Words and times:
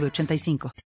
1985 0.00 0.93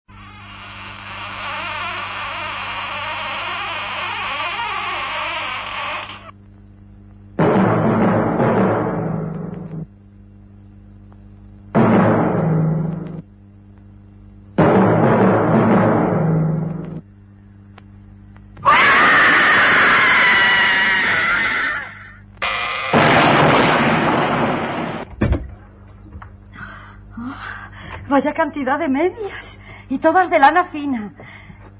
cantidad 28.57 28.79
de 28.79 28.89
medias. 28.89 29.61
Y 29.91 29.99
todas 29.99 30.31
de 30.31 30.39
lana 30.39 30.65
fina. 30.65 31.13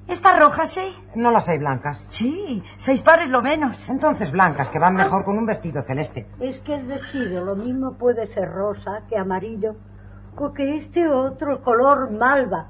¿Estas 0.09 0.39
rojas, 0.39 0.71
sí? 0.71 0.95
No 1.15 1.31
las 1.31 1.49
hay 1.49 1.59
blancas. 1.59 2.07
Sí, 2.11 2.63
seis 2.77 3.01
pares 3.01 3.29
lo 3.29 3.41
menos. 3.41 3.89
Entonces 3.89 4.31
blancas, 4.31 4.69
que 4.69 4.79
van 4.79 4.95
mejor 4.95 5.25
con 5.25 5.39
un 5.39 5.47
vestido 5.47 5.83
celeste. 5.83 6.27
Es 6.39 6.61
que 6.61 6.75
el 6.75 6.87
vestido 6.87 7.45
lo 7.45 7.57
mismo 7.57 7.95
puede 7.95 8.27
ser 8.27 8.53
rosa 8.53 9.03
que 9.09 9.17
amarillo, 9.17 9.75
o 10.37 10.53
que 10.53 10.77
este 10.77 11.09
otro 11.09 11.63
color 11.63 12.11
malva. 12.11 12.69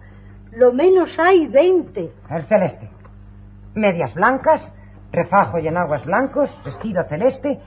Lo 0.53 0.73
menos 0.73 1.19
hay 1.19 1.49
veinte. 1.49 2.13
El 2.31 2.45
celeste. 2.45 2.89
Medias 3.75 4.15
blancas, 4.15 4.73
refajo 5.11 5.59
y 5.59 5.67
enaguas 5.67 6.07
blancos, 6.07 6.59
vestido 6.65 7.03
celeste 7.05 7.61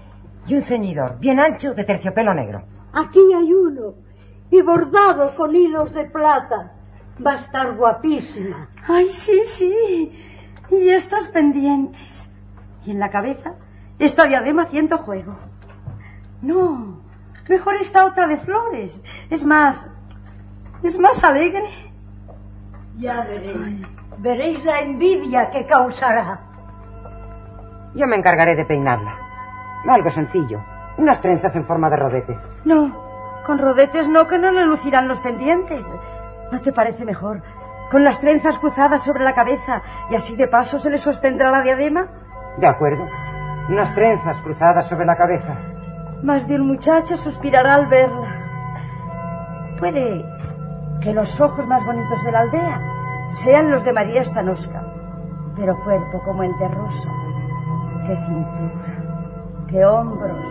y 0.48 0.56
un 0.56 0.62
ceñidor 0.62 1.20
bien 1.20 1.40
ancho 1.40 1.74
de 1.74 1.84
terciopelo 1.84 2.34
negro. 2.34 2.64
Aquí 2.94 3.20
hay 3.38 3.54
uno, 3.54 3.94
y 4.52 4.62
bordado 4.62 5.36
con 5.36 5.56
hilos 5.56 5.94
de 5.94 6.06
plata. 6.06 6.74
Va 7.26 7.34
a 7.34 7.36
estar 7.36 7.76
guapísima. 7.76 8.70
Ay, 8.88 9.10
sí, 9.10 9.42
sí. 9.46 10.12
Y 10.72 10.90
estos 10.90 11.28
pendientes. 11.28 12.32
Y 12.86 12.92
en 12.92 13.00
la 13.00 13.10
cabeza, 13.10 13.56
esta 13.98 14.26
diadema 14.26 14.64
haciendo 14.64 14.98
juego. 15.00 15.36
No, 16.42 17.02
mejor 17.50 17.76
esta 17.76 18.06
otra 18.06 18.28
de 18.28 18.38
flores. 18.38 19.04
Es 19.30 19.46
más, 19.46 19.88
es 20.84 20.98
más 20.98 21.24
alegre. 21.24 21.70
Ya 22.98 23.24
veréis. 23.24 23.88
Veréis 24.18 24.64
la 24.66 24.82
envidia 24.82 25.50
que 25.50 25.66
causará. 25.66 26.42
Yo 27.96 28.08
me 28.08 28.16
encargaré 28.16 28.56
de 28.56 28.66
peinarla. 28.66 29.18
Algo 29.88 30.10
sencillo. 30.10 30.64
Unas 30.98 31.22
trenzas 31.22 31.56
en 31.56 31.66
forma 31.66 31.90
de 31.90 31.96
rodetes. 31.96 32.54
No, 32.66 33.09
con 33.46 33.58
rodetes 33.58 34.08
no, 34.10 34.28
que 34.28 34.38
no 34.38 34.52
le 34.52 34.66
lucirán 34.66 35.08
los 35.08 35.20
pendientes. 35.20 35.92
¿No 36.52 36.60
te 36.62 36.72
parece 36.72 37.06
mejor? 37.06 37.42
Con 37.92 38.04
las 38.04 38.20
trenzas 38.20 38.60
cruzadas 38.60 39.04
sobre 39.04 39.24
la 39.24 39.34
cabeza 39.34 39.82
y 40.10 40.16
así 40.16 40.36
de 40.36 40.48
paso 40.48 40.80
se 40.80 40.90
le 40.90 40.98
sostendrá 40.98 41.52
la 41.52 41.62
diadema. 41.62 42.08
De 42.58 42.68
acuerdo. 42.68 43.06
Unas 43.70 43.94
trenzas 43.94 44.42
cruzadas 44.42 44.88
sobre 44.88 45.06
la 45.06 45.16
cabeza. 45.16 45.56
Más 46.24 46.48
de 46.48 46.56
un 46.56 46.68
muchacho 46.68 47.16
suspirará 47.18 47.76
al 47.76 47.88
verla. 47.88 48.40
Puede 49.80 50.26
que 51.02 51.14
los 51.14 51.40
ojos 51.40 51.66
más 51.68 51.86
bonitos 51.86 52.24
de 52.24 52.32
la 52.32 52.40
aldea 52.42 52.82
sean 53.30 53.72
los 53.72 53.84
de 53.84 53.94
María 53.94 54.24
Stanoska, 54.24 54.84
pero 55.56 55.80
cuerpo 55.84 56.22
como 56.26 56.44
el 56.44 56.58
de 56.58 56.68
Rosa. 56.68 57.10
Qué 58.06 58.16
cintura, 58.16 59.66
qué 59.68 59.86
hombros, 59.86 60.46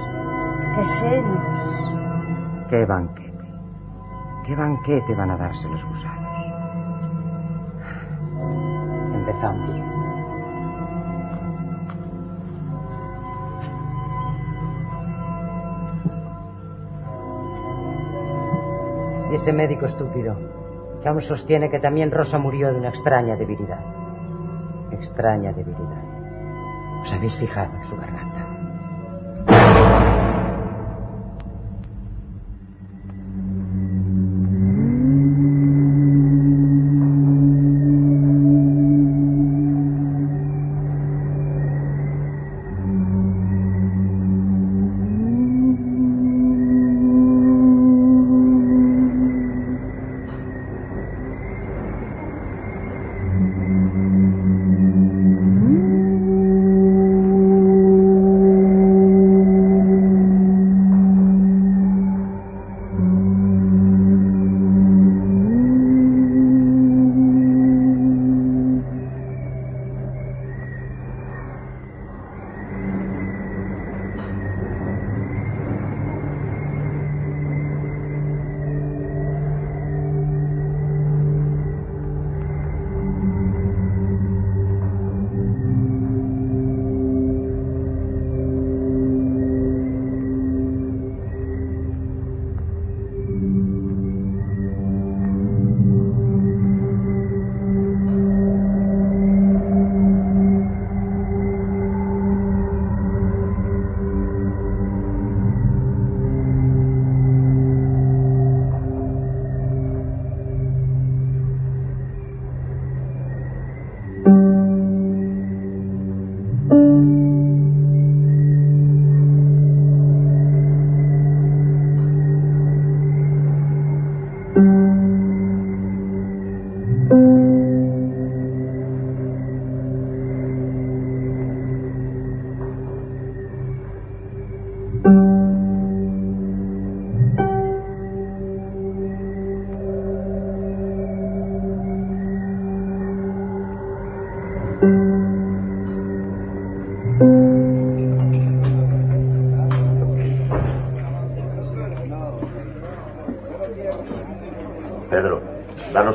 qué 0.76 0.84
senos. 0.84 1.87
Qué 2.68 2.84
banquete. 2.84 3.32
Qué 4.44 4.54
banquete 4.54 5.14
van 5.14 5.30
a 5.30 5.36
darse 5.38 5.66
los 5.68 5.82
gusanos. 5.84 6.28
Empezamos. 9.14 9.70
Y 19.30 19.34
ese 19.34 19.52
médico 19.52 19.86
estúpido 19.86 20.36
que 21.02 21.08
aún 21.08 21.22
sostiene 21.22 21.70
que 21.70 21.78
también 21.78 22.10
Rosa 22.10 22.38
murió 22.38 22.70
de 22.70 22.78
una 22.78 22.90
extraña 22.90 23.36
debilidad. 23.36 23.80
Extraña 24.90 25.52
debilidad. 25.52 26.04
¿Os 27.02 27.12
habéis 27.14 27.36
fijado 27.36 27.74
en 27.76 27.84
su 27.84 27.96
garganta? 27.96 28.57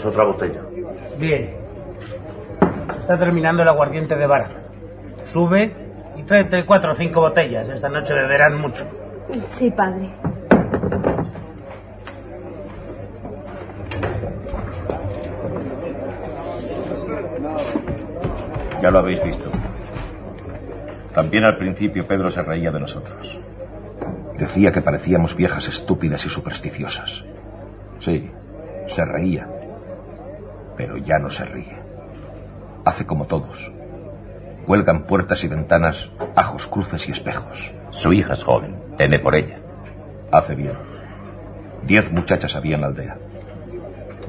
Otra 0.06 0.24
botella. 0.24 0.62
Bien. 1.18 1.56
Está 3.00 3.18
terminando 3.18 3.64
el 3.64 3.70
aguardiente 3.70 4.16
de 4.16 4.28
vara. 4.28 4.50
Sube 5.24 5.72
y 6.16 6.24
tráete 6.24 6.66
cuatro 6.66 6.94
o 6.94 6.96
cinco 6.96 7.22
botellas. 7.22 7.70
Esta 7.70 7.90
noche 7.90 8.14
beberán 8.14 8.60
mucho. 8.60 8.86
Sí, 9.44 9.72
padre. 9.72 10.10
Ya 18.82 18.92
lo 18.92 19.00
habéis 19.00 19.24
visto. 19.24 19.50
También 21.14 21.46
al 21.46 21.58
principio 21.58 22.06
Pedro 22.06 22.30
se 22.30 22.42
reía 22.42 22.72
de 22.72 22.80
nosotros. 22.80 23.40
Decía 24.38 24.72
que 24.72 24.82
parecíamos 24.82 25.36
viejas 25.36 25.68
estúpidas 25.68 26.26
y 26.26 26.30
supersticiosas. 26.30 27.24
Sí, 28.00 28.30
se 28.88 29.06
reía. 29.06 29.48
Pero 30.78 30.98
ya 30.98 31.20
no 31.20 31.30
se 31.30 31.46
ríe. 31.46 31.78
Hace 32.86 33.06
como 33.06 33.26
todos. 33.26 33.72
Huelgan 34.68 35.04
puertas 35.04 35.44
y 35.44 35.48
ventanas, 35.48 36.12
ajos, 36.36 36.68
cruces 36.68 37.08
y 37.08 37.12
espejos. 37.12 37.74
Su 37.92 38.14
hija 38.14 38.34
es 38.34 38.44
joven. 38.44 38.96
Teme 38.98 39.20
por 39.20 39.36
ella. 39.36 39.60
Hace 40.32 40.56
bien. 40.56 40.74
Diez 41.84 42.12
muchachas 42.12 42.56
había 42.56 42.76
en 42.76 42.82
la 42.82 42.88
aldea. 42.88 43.18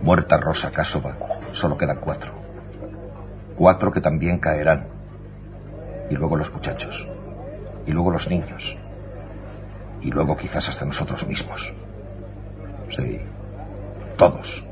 Muerta 0.02 0.37
Rosa 0.37 0.70
Cásova, 0.70 1.17
solo 1.52 1.79
quedan 1.79 1.99
cuatro. 1.99 2.32
Cuatro 3.56 3.93
que 3.93 4.00
también 4.00 4.38
caerán. 4.38 4.88
Y 6.11 6.14
luego 6.14 6.37
los 6.37 6.52
muchachos. 6.52 7.08
Y 7.87 7.93
luego 7.93 8.11
los 8.11 8.29
niños. 8.29 8.76
Y 10.02 10.11
luego 10.11 10.37
quizás 10.37 10.69
hasta 10.69 10.85
nosotros 10.85 11.26
mismos. 11.26 11.73
Sí. 12.91 13.20
Todos. 14.17 14.63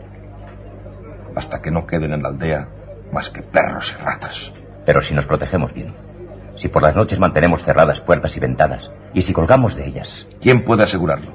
Hasta 1.34 1.62
que 1.62 1.70
no 1.70 1.86
queden 1.86 2.12
en 2.12 2.22
la 2.22 2.28
aldea 2.28 2.68
más 3.12 3.30
que 3.30 3.42
perros 3.42 3.94
y 3.98 4.02
ratas. 4.02 4.52
Pero 4.84 5.00
si 5.00 5.14
nos 5.14 5.26
protegemos 5.26 5.72
bien. 5.72 5.94
Si 6.56 6.68
por 6.68 6.82
las 6.82 6.94
noches 6.94 7.18
mantenemos 7.18 7.62
cerradas 7.62 8.00
puertas 8.00 8.36
y 8.36 8.40
ventanas. 8.40 8.90
Y 9.14 9.22
si 9.22 9.32
colgamos 9.32 9.74
de 9.74 9.86
ellas. 9.86 10.26
¿Quién 10.40 10.64
puede 10.64 10.82
asegurarlo? 10.82 11.32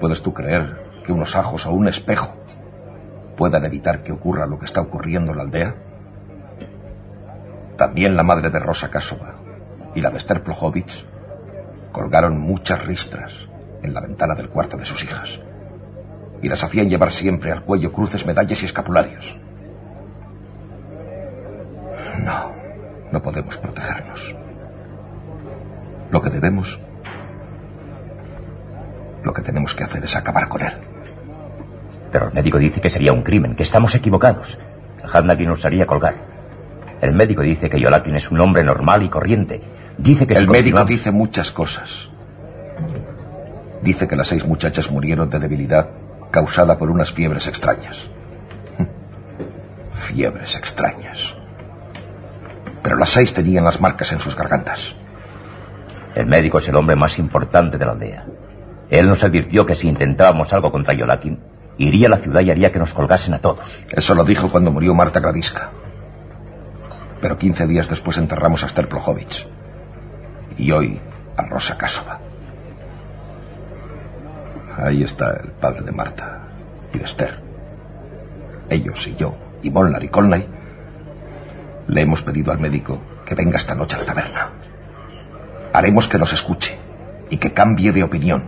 ¿Puedes 0.00 0.22
tú 0.22 0.32
creer 0.34 0.84
que 1.04 1.12
unos 1.12 1.36
ajos 1.36 1.66
o 1.66 1.72
un 1.72 1.88
espejo 1.88 2.34
puedan 3.36 3.64
evitar 3.64 4.02
que 4.02 4.12
ocurra 4.12 4.46
lo 4.46 4.58
que 4.58 4.66
está 4.66 4.80
ocurriendo 4.80 5.32
en 5.32 5.38
la 5.38 5.44
aldea? 5.44 5.74
También 7.76 8.16
la 8.16 8.22
madre 8.22 8.50
de 8.50 8.58
Rosa 8.58 8.90
Kasova 8.90 9.34
y 9.94 10.00
la 10.00 10.10
de 10.10 10.18
Esther 10.18 10.42
Plojovic 10.42 11.04
colgaron 11.92 12.38
muchas 12.38 12.84
ristras 12.84 13.48
en 13.82 13.94
la 13.94 14.00
ventana 14.00 14.34
del 14.34 14.48
cuarto 14.48 14.76
de 14.76 14.84
sus 14.84 15.04
hijas 15.04 15.40
y 16.46 16.48
las 16.48 16.62
hacían 16.62 16.88
llevar 16.88 17.10
siempre 17.10 17.50
al 17.50 17.64
cuello 17.64 17.90
cruces, 17.92 18.24
medallas 18.24 18.62
y 18.62 18.66
escapularios. 18.66 19.36
No, 22.24 22.52
no 23.10 23.20
podemos 23.20 23.58
protegernos. 23.58 24.36
Lo 26.12 26.22
que 26.22 26.30
debemos, 26.30 26.78
lo 29.24 29.34
que 29.34 29.42
tenemos 29.42 29.74
que 29.74 29.82
hacer 29.82 30.04
es 30.04 30.14
acabar 30.14 30.48
con 30.48 30.62
él. 30.62 30.72
Pero 32.12 32.28
el 32.28 32.32
médico 32.32 32.58
dice 32.58 32.80
que 32.80 32.90
sería 32.90 33.12
un 33.12 33.22
crimen, 33.22 33.56
que 33.56 33.64
estamos 33.64 33.92
equivocados. 33.96 34.56
Hadnakin 35.12 35.48
nos 35.48 35.64
haría 35.64 35.84
colgar. 35.84 36.14
El 37.00 37.12
médico 37.12 37.42
dice 37.42 37.68
que 37.68 37.80
Yolakin 37.80 38.14
es 38.14 38.30
un 38.30 38.40
hombre 38.40 38.62
normal 38.62 39.02
y 39.02 39.08
corriente. 39.08 39.60
Dice 39.98 40.28
que 40.28 40.34
el 40.34 40.42
si 40.42 40.46
médico 40.46 40.76
continuamos- 40.78 40.88
dice 40.88 41.10
muchas 41.10 41.50
cosas. 41.50 42.08
Dice 43.82 44.06
que 44.06 44.14
las 44.14 44.28
seis 44.28 44.46
muchachas 44.46 44.92
murieron 44.92 45.28
de 45.28 45.40
debilidad 45.40 45.88
causada 46.30 46.78
por 46.78 46.90
unas 46.90 47.12
fiebres 47.12 47.46
extrañas. 47.46 48.08
Fiebres 49.92 50.54
extrañas. 50.54 51.34
Pero 52.82 52.96
las 52.96 53.10
seis 53.10 53.32
tenían 53.34 53.64
las 53.64 53.80
marcas 53.80 54.12
en 54.12 54.20
sus 54.20 54.36
gargantas. 54.36 54.94
El 56.14 56.26
médico 56.26 56.58
es 56.58 56.68
el 56.68 56.76
hombre 56.76 56.96
más 56.96 57.18
importante 57.18 57.78
de 57.78 57.84
la 57.84 57.92
aldea. 57.92 58.26
Él 58.88 59.08
nos 59.08 59.24
advirtió 59.24 59.66
que 59.66 59.74
si 59.74 59.88
intentábamos 59.88 60.52
algo 60.52 60.70
contra 60.70 60.94
Yolakin, 60.94 61.40
iría 61.78 62.06
a 62.06 62.10
la 62.10 62.18
ciudad 62.18 62.40
y 62.40 62.50
haría 62.50 62.72
que 62.72 62.78
nos 62.78 62.94
colgasen 62.94 63.34
a 63.34 63.40
todos. 63.40 63.84
Eso 63.90 64.14
lo 64.14 64.24
dijo 64.24 64.48
cuando 64.48 64.70
murió 64.70 64.94
Marta 64.94 65.20
Gradiska. 65.20 65.70
Pero 67.20 67.38
15 67.38 67.66
días 67.66 67.88
después 67.88 68.18
enterramos 68.18 68.62
a 68.62 68.66
Esther 68.66 68.88
Plojovic. 68.88 69.46
Y 70.56 70.70
hoy 70.70 71.00
a 71.36 71.42
Rosa 71.42 71.76
Kasova. 71.76 72.20
Ahí 74.76 75.02
está 75.02 75.40
el 75.42 75.50
padre 75.52 75.82
de 75.82 75.92
Marta 75.92 76.40
y 76.92 76.98
de 76.98 77.04
Esther. 77.04 77.40
Ellos 78.68 79.06
y 79.06 79.14
yo, 79.14 79.34
y 79.62 79.70
Molnar 79.70 80.04
y 80.04 80.08
Conley, 80.08 80.46
le 81.88 82.00
hemos 82.00 82.22
pedido 82.22 82.52
al 82.52 82.58
médico 82.58 82.98
que 83.24 83.34
venga 83.34 83.58
esta 83.58 83.74
noche 83.74 83.96
a 83.96 84.00
la 84.00 84.04
taberna. 84.04 84.50
Haremos 85.72 86.08
que 86.08 86.18
nos 86.18 86.32
escuche 86.32 86.78
y 87.30 87.38
que 87.38 87.52
cambie 87.52 87.92
de 87.92 88.02
opinión. 88.02 88.44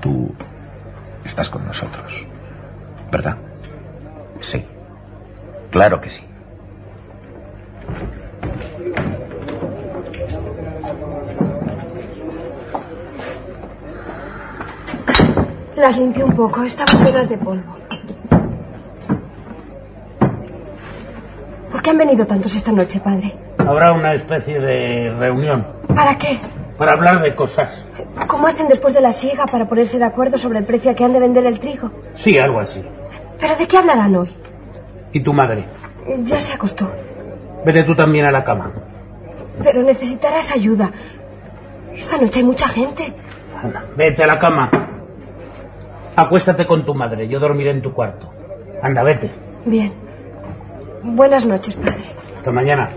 Tú 0.00 0.34
estás 1.24 1.48
con 1.48 1.66
nosotros, 1.66 2.26
¿verdad? 3.10 3.36
Sí. 4.40 4.64
Claro 5.70 6.00
que 6.00 6.10
sí. 6.10 6.22
Las 15.78 15.96
limpié 15.96 16.24
un 16.24 16.32
poco, 16.32 16.64
estaban 16.64 17.04
llenas 17.04 17.28
de 17.28 17.38
polvo. 17.38 17.76
¿Por 21.70 21.82
qué 21.82 21.90
han 21.90 21.98
venido 21.98 22.26
tantos 22.26 22.54
esta 22.56 22.72
noche, 22.72 22.98
padre? 22.98 23.32
Habrá 23.58 23.92
una 23.92 24.14
especie 24.14 24.58
de 24.60 25.14
reunión 25.18 25.66
¿Para 25.94 26.16
qué? 26.18 26.38
para 26.76 26.92
hablar 26.94 27.20
de 27.22 27.34
cosas. 27.34 27.84
¿Cómo 28.26 28.46
hacen 28.48 28.66
después 28.68 28.92
de 28.94 29.00
la 29.00 29.12
siega 29.12 29.46
para 29.46 29.68
ponerse 29.68 29.98
de 29.98 30.04
acuerdo 30.04 30.36
sobre 30.38 30.58
el 30.60 30.64
precio 30.64 30.90
a 30.90 30.94
que 30.94 31.04
han 31.04 31.12
de 31.12 31.20
vender 31.20 31.44
el 31.46 31.58
trigo? 31.60 31.90
Sí, 32.16 32.38
algo 32.38 32.58
así. 32.60 32.82
¿Pero 33.40 33.54
de 33.56 33.66
qué 33.68 33.78
hablarán 33.78 34.14
hoy? 34.16 34.30
¿Y 35.12 35.20
tu 35.20 35.32
madre? 35.32 35.64
Ya 36.22 36.40
se 36.40 36.54
acostó. 36.54 36.90
Vete 37.64 37.84
tú 37.84 37.94
también 37.94 38.26
a 38.26 38.32
la 38.32 38.42
cama. 38.42 38.70
Pero 39.62 39.82
necesitarás 39.82 40.52
ayuda. 40.52 40.90
Esta 41.94 42.16
noche 42.18 42.40
hay 42.40 42.44
mucha 42.46 42.68
gente. 42.68 43.12
Anda, 43.62 43.84
vete 43.96 44.22
a 44.22 44.26
la 44.28 44.38
cama. 44.38 44.70
Acuéstate 46.18 46.66
con 46.66 46.84
tu 46.84 46.94
madre, 46.94 47.28
yo 47.28 47.38
dormiré 47.38 47.70
en 47.70 47.80
tu 47.80 47.92
cuarto. 47.92 48.28
Anda, 48.82 49.04
vete. 49.04 49.30
Bien. 49.64 49.92
Buenas 51.04 51.46
noches, 51.46 51.76
padre. 51.76 52.16
Hasta 52.38 52.50
mañana. 52.50 52.90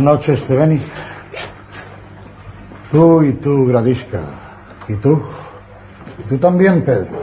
Buenas 0.00 0.18
noches, 0.18 0.46
Cebeni. 0.46 0.80
Tú 2.90 3.22
y 3.22 3.32
tú, 3.32 3.66
Gradiska. 3.66 4.20
Y 4.88 4.94
tú. 4.94 5.22
Y 6.18 6.22
tú 6.22 6.38
también, 6.38 6.82
Pedro. 6.82 7.20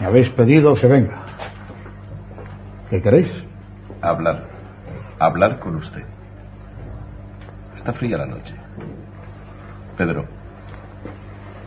Me 0.00 0.06
habéis 0.06 0.30
pedido 0.30 0.72
que 0.72 0.86
venga. 0.86 1.18
¿Qué 2.88 3.02
queréis? 3.02 3.30
Hablar. 4.00 4.44
Hablar 5.18 5.58
con 5.58 5.76
usted. 5.76 6.02
Está 7.76 7.92
fría 7.92 8.16
la 8.16 8.24
noche. 8.24 8.54
Pedro, 9.98 10.24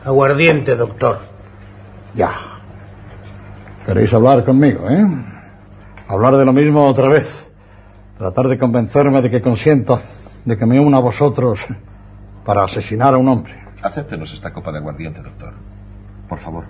Aguardiente, 0.03 0.75
doctor. 0.75 1.19
Ya. 2.15 2.31
¿Queréis 3.85 4.11
hablar 4.11 4.43
conmigo, 4.43 4.89
eh? 4.89 5.05
Hablar 6.07 6.35
de 6.35 6.45
lo 6.45 6.51
mismo 6.51 6.87
otra 6.87 7.09
vez. 7.09 7.47
Tratar 8.17 8.47
de 8.47 8.57
convencerme 8.57 9.21
de 9.21 9.29
que 9.29 9.39
consiento, 9.39 10.01
de 10.45 10.57
que 10.57 10.65
me 10.65 10.79
una 10.79 10.97
a 10.97 11.01
vosotros 11.01 11.59
para 12.45 12.63
asesinar 12.63 13.13
a 13.13 13.17
un 13.17 13.27
hombre. 13.27 13.61
Acéptenos 13.81 14.33
esta 14.33 14.51
copa 14.51 14.71
de 14.71 14.79
aguardiente, 14.79 15.21
doctor. 15.21 15.53
Por 16.27 16.39
favor. 16.39 16.65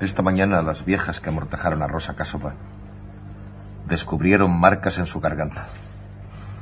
Esta 0.00 0.22
mañana 0.22 0.62
las 0.62 0.84
viejas 0.84 1.20
que 1.20 1.28
amortajaron 1.30 1.82
a 1.82 1.86
Rosa 1.86 2.14
Casova 2.14 2.54
descubrieron 3.88 4.58
marcas 4.58 4.98
en 4.98 5.06
su 5.06 5.20
garganta. 5.20 5.66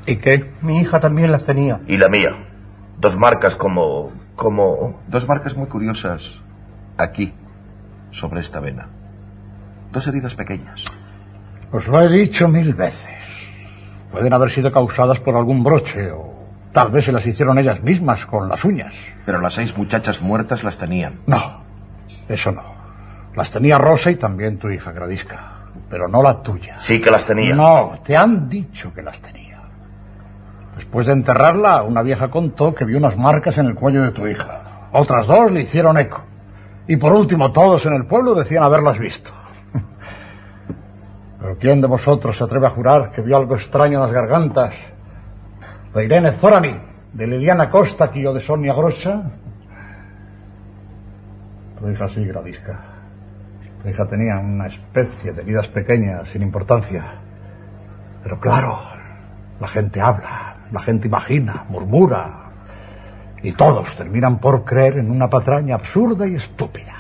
¿Y 0.07 0.17
qué? 0.17 0.53
Mi 0.61 0.79
hija 0.79 1.01
también 1.01 1.33
las 1.33 1.45
tenía. 1.45 1.81
¿Y 1.87 1.97
la 1.97 2.09
mía? 2.09 2.54
Dos 2.99 3.17
marcas 3.17 3.57
como... 3.57 4.13
como... 4.37 5.01
Dos 5.09 5.29
marcas 5.29 5.57
muy 5.57 5.67
curiosas 5.67 6.41
aquí, 6.97 7.33
sobre 8.11 8.41
esta 8.41 8.61
vena. 8.61 8.89
Dos 9.93 10.07
heridas 10.07 10.35
pequeñas. 10.35 10.85
Os 11.73 11.87
lo 11.87 12.01
he 12.01 12.09
dicho 12.09 12.49
mil 12.49 12.75
veces. 12.75 13.11
Pueden 14.11 14.33
haber 14.33 14.51
sido 14.51 14.71
causadas 14.71 15.19
por 15.19 15.37
algún 15.37 15.65
broche 15.65 16.13
o 16.13 16.35
tal 16.73 16.91
vez 16.91 17.05
se 17.05 17.13
las 17.13 17.27
hicieron 17.27 17.59
ellas 17.59 17.83
mismas 17.83 18.27
con 18.27 18.49
las 18.49 18.65
uñas. 18.65 18.95
Pero 19.27 19.41
las 19.41 19.55
seis 19.55 19.77
muchachas 19.77 20.23
muertas 20.23 20.63
las 20.63 20.79
tenían. 20.79 21.21
No, 21.27 21.63
eso 22.29 22.53
no. 22.53 22.63
Las 23.35 23.51
tenía 23.51 23.79
Rosa 23.79 24.13
y 24.13 24.17
también 24.17 24.59
tu 24.59 24.71
hija 24.71 24.93
Gradisca, 24.93 25.65
pero 25.91 26.07
no 26.07 26.23
la 26.23 26.43
tuya. 26.43 26.77
Sí 26.79 27.01
que 27.01 27.11
las 27.11 27.27
tenía. 27.27 27.55
No, 27.57 27.99
te 28.05 28.17
han 28.17 28.49
dicho 28.49 28.93
que 28.95 29.03
las 29.03 29.19
tenía. 29.19 29.44
Después 30.77 31.07
de 31.07 31.13
enterrarla, 31.13 31.83
una 31.83 32.03
vieja 32.03 32.31
contó 32.31 32.75
que 32.75 32.85
vio 32.85 32.99
unas 32.99 33.17
marcas 33.17 33.59
en 33.59 33.67
el 33.67 33.75
cuello 33.75 34.03
de 34.03 34.13
tu 34.13 34.27
hija. 34.27 34.89
Otras 34.93 35.27
dos 35.27 35.51
le 35.51 35.63
hicieron 35.63 35.99
eco. 35.99 36.23
Y 36.87 36.97
por 36.97 37.13
último, 37.13 37.53
todos 37.53 37.87
en 37.87 37.95
el 37.95 38.07
pueblo 38.07 38.35
decían 38.35 38.63
haberlas 38.63 38.99
visto. 38.99 39.31
Pero 41.41 41.57
¿quién 41.59 41.81
de 41.81 41.87
vosotros 41.87 42.37
se 42.37 42.45
atreve 42.45 42.67
a 42.67 42.71
jurar 42.71 43.13
que 43.13 43.23
vio 43.23 43.37
algo 43.37 43.55
extraño 43.55 43.99
en 43.99 44.03
las 44.03 44.13
gargantas 44.13 44.75
de 45.95 46.05
Irene 46.05 46.33
Zorani, 46.33 46.77
de 47.13 47.27
Liliana 47.27 47.71
Costa 47.71 48.11
o 48.27 48.33
de 48.33 48.41
Sonia 48.41 48.75
Grossa? 48.75 49.23
Tu 51.79 51.91
hija 51.91 52.09
sí, 52.09 52.25
Gradisca. 52.25 52.81
Tu 53.83 53.89
hija 53.89 54.07
tenía 54.07 54.39
una 54.39 54.67
especie 54.67 55.33
de 55.33 55.43
heridas 55.43 55.69
pequeñas, 55.69 56.29
sin 56.29 56.43
importancia. 56.43 57.05
Pero 58.23 58.41
claro, 58.41 58.79
la 59.61 59.69
gente 59.69 60.01
habla, 60.01 60.54
la 60.75 60.81
gente 60.81 61.07
imagina, 61.07 61.65
murmura. 61.69 62.51
Y 63.43 63.53
todos 63.53 63.95
terminan 63.95 64.39
por 64.39 64.65
creer 64.65 64.99
en 64.99 65.09
una 65.09 65.31
patraña 65.31 65.77
absurda 65.77 66.27
y 66.27 66.35
estúpida. 66.35 66.95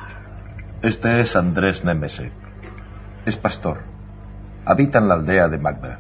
Este 0.81 1.21
es 1.21 1.35
Andrés 1.35 1.85
Nemesek. 1.85 2.31
Es 3.27 3.37
pastor. 3.37 3.79
Habita 4.65 5.01
en 5.01 5.09
la 5.09 5.15
aldea 5.15 5.49
de 5.49 5.59
Macbeth. 5.59 5.99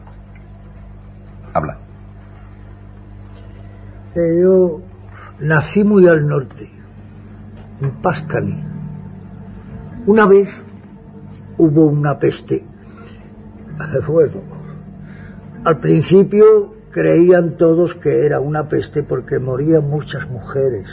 Habla. 1.52 1.78
Eh, 4.14 4.40
yo 4.40 4.80
nací 5.40 5.82
muy 5.82 6.06
al 6.06 6.28
norte, 6.28 6.70
en 7.80 7.90
Pascani. 7.90 8.62
Una 10.06 10.26
vez 10.26 10.64
hubo 11.58 11.86
una 11.86 12.18
peste. 12.18 12.64
Bueno, 14.06 14.42
al 15.64 15.78
principio 15.78 16.73
creían 16.94 17.56
todos 17.56 17.96
que 17.96 18.24
era 18.24 18.38
una 18.38 18.68
peste 18.68 19.02
porque 19.02 19.40
morían 19.40 19.90
muchas 19.90 20.30
mujeres 20.30 20.88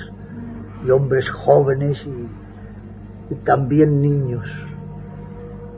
y 0.84 0.90
hombres 0.90 1.30
jóvenes 1.30 2.08
y, 2.08 3.36
también 3.46 4.02
niños. 4.02 4.48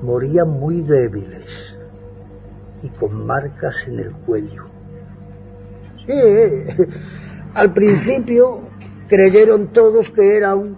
Morían 0.01 0.49
muy 0.49 0.79
débiles 0.81 1.75
y 2.81 2.87
con 2.87 3.25
marcas 3.27 3.85
en 3.87 3.99
el 3.99 4.11
cuello. 4.13 4.63
Sí, 6.07 6.13
al 7.53 7.73
principio 7.73 8.61
creyeron 9.09 9.67
todos 9.73 10.09
que 10.09 10.37
era 10.37 10.55
un- 10.55 10.77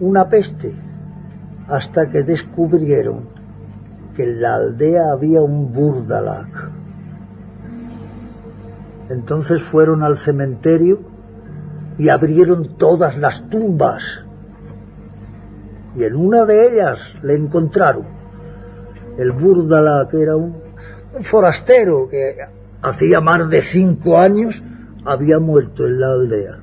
una 0.00 0.28
peste, 0.28 0.74
hasta 1.66 2.10
que 2.10 2.22
descubrieron 2.24 3.24
que 4.14 4.24
en 4.24 4.42
la 4.42 4.56
aldea 4.56 5.12
había 5.12 5.40
un 5.40 5.72
burdalac. 5.72 6.70
Entonces 9.10 9.62
fueron 9.62 10.02
al 10.02 10.16
cementerio 10.16 11.00
y 11.98 12.08
abrieron 12.08 12.76
todas 12.76 13.18
las 13.18 13.48
tumbas. 13.50 14.24
Y 15.94 16.04
en 16.04 16.16
una 16.16 16.44
de 16.44 16.68
ellas 16.68 16.98
le 17.22 17.34
encontraron. 17.34 18.06
El 19.18 19.32
burdalac 19.32 20.14
era 20.14 20.36
un, 20.36 20.56
un 21.14 21.24
forastero 21.24 22.08
que 22.08 22.36
hacía 22.82 23.20
más 23.20 23.50
de 23.50 23.60
cinco 23.60 24.16
años 24.16 24.62
había 25.04 25.38
muerto 25.38 25.86
en 25.86 26.00
la 26.00 26.06
aldea. 26.12 26.58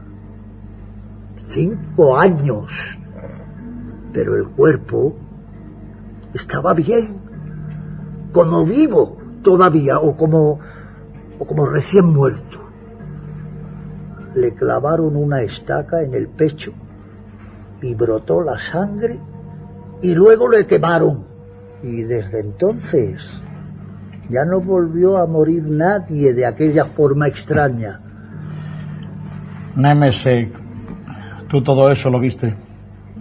Cinco 1.47 2.17
años. 2.17 2.97
Pero 4.13 4.35
el 4.35 4.47
cuerpo 4.47 5.15
estaba 6.33 6.73
bien, 6.73 7.19
como 8.31 8.65
vivo 8.65 9.17
todavía, 9.43 9.99
o 9.99 10.15
como, 10.15 10.59
o 11.39 11.45
como 11.45 11.65
recién 11.65 12.05
muerto. 12.05 12.59
Le 14.35 14.53
clavaron 14.53 15.15
una 15.15 15.41
estaca 15.41 16.01
en 16.01 16.13
el 16.13 16.27
pecho 16.27 16.71
y 17.81 17.93
brotó 17.95 18.41
la 18.41 18.57
sangre 18.57 19.19
y 20.01 20.13
luego 20.13 20.49
le 20.49 20.65
quemaron. 20.67 21.25
Y 21.83 22.03
desde 22.03 22.39
entonces 22.39 23.29
ya 24.29 24.45
no 24.45 24.61
volvió 24.61 25.17
a 25.17 25.25
morir 25.25 25.63
nadie 25.69 26.33
de 26.33 26.45
aquella 26.45 26.85
forma 26.85 27.27
extraña. 27.27 28.01
Nemesek, 29.75 30.51
tú 31.49 31.61
todo 31.63 31.91
eso 31.91 32.09
lo 32.09 32.19
viste. 32.19 32.55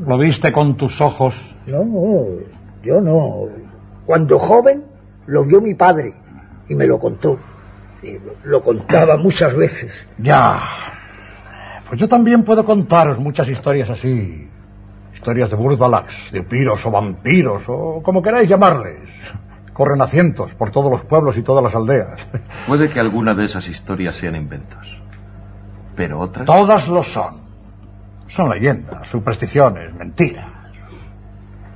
Lo 0.06 0.18
viste 0.18 0.52
con 0.52 0.76
tus 0.76 1.00
ojos. 1.00 1.56
No, 1.66 1.84
yo 2.82 3.00
no. 3.00 3.48
Cuando 4.04 4.38
joven 4.38 4.84
lo 5.26 5.44
vio 5.44 5.60
mi 5.60 5.74
padre 5.74 6.14
y 6.68 6.74
me 6.74 6.86
lo 6.86 6.98
contó. 6.98 7.38
Y 8.06 8.18
lo- 8.18 8.34
lo 8.44 8.62
contaba 8.62 9.16
muchas 9.16 9.54
veces. 9.54 10.06
Ya. 10.18 10.60
Pues 11.88 12.00
yo 12.00 12.08
también 12.08 12.42
puedo 12.44 12.64
contaros 12.64 13.18
muchas 13.18 13.48
historias 13.48 13.90
así. 13.90 14.48
Historias 15.14 15.50
de 15.50 15.56
burdalax, 15.56 16.30
de 16.32 16.42
piros 16.42 16.84
o 16.86 16.90
vampiros, 16.90 17.64
o 17.68 18.00
como 18.02 18.22
queráis 18.22 18.48
llamarles. 18.48 18.98
Corren 19.72 20.00
a 20.02 20.06
cientos 20.06 20.54
por 20.54 20.70
todos 20.70 20.90
los 20.90 21.04
pueblos 21.04 21.36
y 21.36 21.42
todas 21.42 21.62
las 21.62 21.74
aldeas. 21.74 22.20
Puede 22.66 22.88
que 22.88 23.00
alguna 23.00 23.34
de 23.34 23.44
esas 23.44 23.68
historias 23.68 24.14
sean 24.14 24.36
inventos. 24.36 25.02
Pero 25.94 26.18
otras... 26.20 26.46
Todas 26.46 26.88
lo 26.88 27.02
son. 27.02 27.40
Son 28.28 28.50
leyendas, 28.50 29.08
supersticiones, 29.08 29.94
mentiras. 29.94 30.46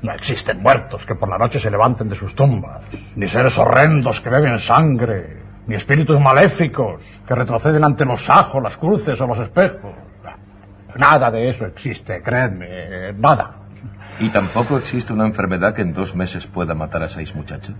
No 0.03 0.13
existen 0.13 0.63
muertos 0.63 1.05
que 1.07 1.15
por 1.15 1.29
la 1.29 1.39
noche 1.39 1.59
se 1.61 1.71
levanten 1.71 2.09
de 2.09 2.17
sus 2.17 2.35
tumbas, 2.35 2.85
ni 3.17 3.27
seres 3.29 3.57
horrendos 3.59 4.21
que 4.21 4.31
beben 4.31 4.59
sangre, 4.59 5.37
ni 5.71 5.77
espíritus 5.77 6.21
maléficos 6.21 7.01
que 7.25 7.33
retroceden 7.33 7.85
ante 7.85 8.05
los 8.05 8.29
ajos, 8.29 8.61
las 8.61 8.77
cruces 8.77 9.21
o 9.21 9.27
los 9.29 9.39
espejos. 9.39 9.93
Nada 10.97 11.31
de 11.31 11.49
eso 11.49 11.65
existe, 11.65 12.21
créedme, 12.21 13.13
nada. 13.13 13.55
¿Y 14.19 14.31
tampoco 14.31 14.79
existe 14.79 15.13
una 15.13 15.27
enfermedad 15.27 15.73
que 15.73 15.83
en 15.83 15.95
dos 15.95 16.17
meses 16.17 16.45
pueda 16.49 16.75
matar 16.75 17.05
a 17.05 17.09
seis 17.09 17.37
muchachas? 17.37 17.77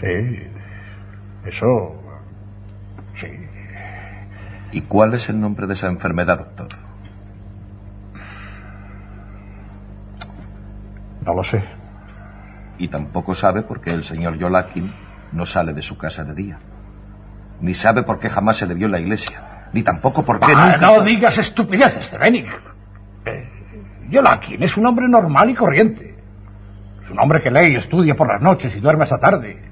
Sí, 0.00 0.46
eso... 1.44 2.02
Sí. 3.14 3.28
¿Y 4.72 4.80
cuál 4.80 5.12
es 5.12 5.28
el 5.28 5.38
nombre 5.38 5.66
de 5.66 5.74
esa 5.74 5.88
enfermedad, 5.88 6.38
doctor? 6.38 6.68
No 11.26 11.34
lo 11.34 11.44
sé. 11.44 11.62
Y 12.78 12.88
tampoco 12.88 13.34
sabe 13.34 13.60
por 13.60 13.82
qué 13.82 13.90
el 13.90 14.04
señor 14.04 14.38
Yolakin 14.38 14.90
no 15.32 15.46
sale 15.46 15.72
de 15.72 15.82
su 15.82 15.96
casa 15.98 16.24
de 16.24 16.34
día. 16.34 16.58
Ni 17.60 17.74
sabe 17.74 18.02
por 18.02 18.18
qué 18.20 18.28
jamás 18.30 18.56
se 18.56 18.66
le 18.66 18.74
vio 18.74 18.86
en 18.86 18.92
la 18.92 19.00
iglesia. 19.00 19.68
Ni 19.72 19.82
tampoco 19.82 20.24
por 20.24 20.38
qué 20.40 20.52
Ah, 20.54 20.72
nunca... 20.72 20.86
no 20.86 21.02
digas 21.02 21.38
estupideces, 21.38 22.08
Zebenik. 22.10 22.46
Eh, 23.26 23.48
Yolakin 24.08 24.62
es 24.62 24.76
un 24.76 24.86
hombre 24.86 25.08
normal 25.08 25.50
y 25.50 25.54
corriente. 25.54 26.16
Es 27.02 27.10
un 27.10 27.18
hombre 27.18 27.42
que 27.42 27.50
lee 27.50 27.72
y 27.72 27.76
estudia 27.76 28.14
por 28.14 28.28
las 28.28 28.40
noches 28.40 28.74
y 28.76 28.80
duerme 28.80 29.02
hasta 29.04 29.18
tarde. 29.18 29.62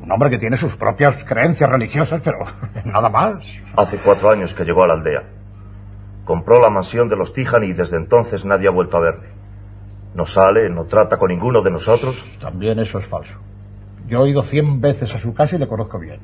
Un 0.00 0.10
hombre 0.10 0.30
que 0.30 0.38
tiene 0.38 0.56
sus 0.56 0.76
propias 0.76 1.24
creencias 1.24 1.68
religiosas, 1.70 2.20
pero 2.22 2.38
nada 2.84 3.08
más. 3.08 3.44
Hace 3.76 3.98
cuatro 3.98 4.30
años 4.30 4.52
que 4.54 4.64
llegó 4.64 4.84
a 4.84 4.88
la 4.88 4.94
aldea. 4.94 5.22
Compró 6.24 6.60
la 6.60 6.70
mansión 6.70 7.08
de 7.08 7.16
los 7.16 7.32
Tijan 7.32 7.64
y 7.64 7.72
desde 7.72 7.96
entonces 7.96 8.44
nadie 8.44 8.68
ha 8.68 8.72
vuelto 8.72 8.96
a 8.96 9.00
verle. 9.00 9.28
No 10.14 10.26
sale, 10.26 10.68
no 10.70 10.84
trata 10.84 11.16
con 11.16 11.28
ninguno 11.30 11.62
de 11.62 11.70
nosotros. 11.70 12.24
También 12.40 12.78
eso 12.78 12.98
es 12.98 13.06
falso. 13.06 13.38
Yo 14.08 14.24
he 14.26 14.30
ido 14.30 14.42
cien 14.42 14.80
veces 14.80 15.14
a 15.14 15.18
su 15.18 15.32
casa 15.34 15.56
y 15.56 15.58
le 15.58 15.66
conozco 15.68 15.98
bien. 15.98 16.20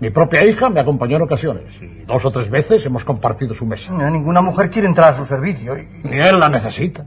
Mi 0.00 0.10
propia 0.10 0.44
hija 0.44 0.68
me 0.68 0.80
acompañó 0.80 1.16
en 1.16 1.22
ocasiones 1.22 1.80
y 1.80 2.04
dos 2.04 2.24
o 2.24 2.30
tres 2.30 2.50
veces 2.50 2.84
hemos 2.84 3.04
compartido 3.04 3.54
su 3.54 3.64
mesa. 3.64 3.92
No, 3.92 4.10
ninguna 4.10 4.40
mujer 4.40 4.70
quiere 4.70 4.88
entrar 4.88 5.12
a 5.12 5.16
su 5.16 5.24
servicio. 5.24 5.78
y- 5.78 5.88
Ni 6.08 6.18
él 6.18 6.40
la 6.40 6.48
necesita. 6.48 7.04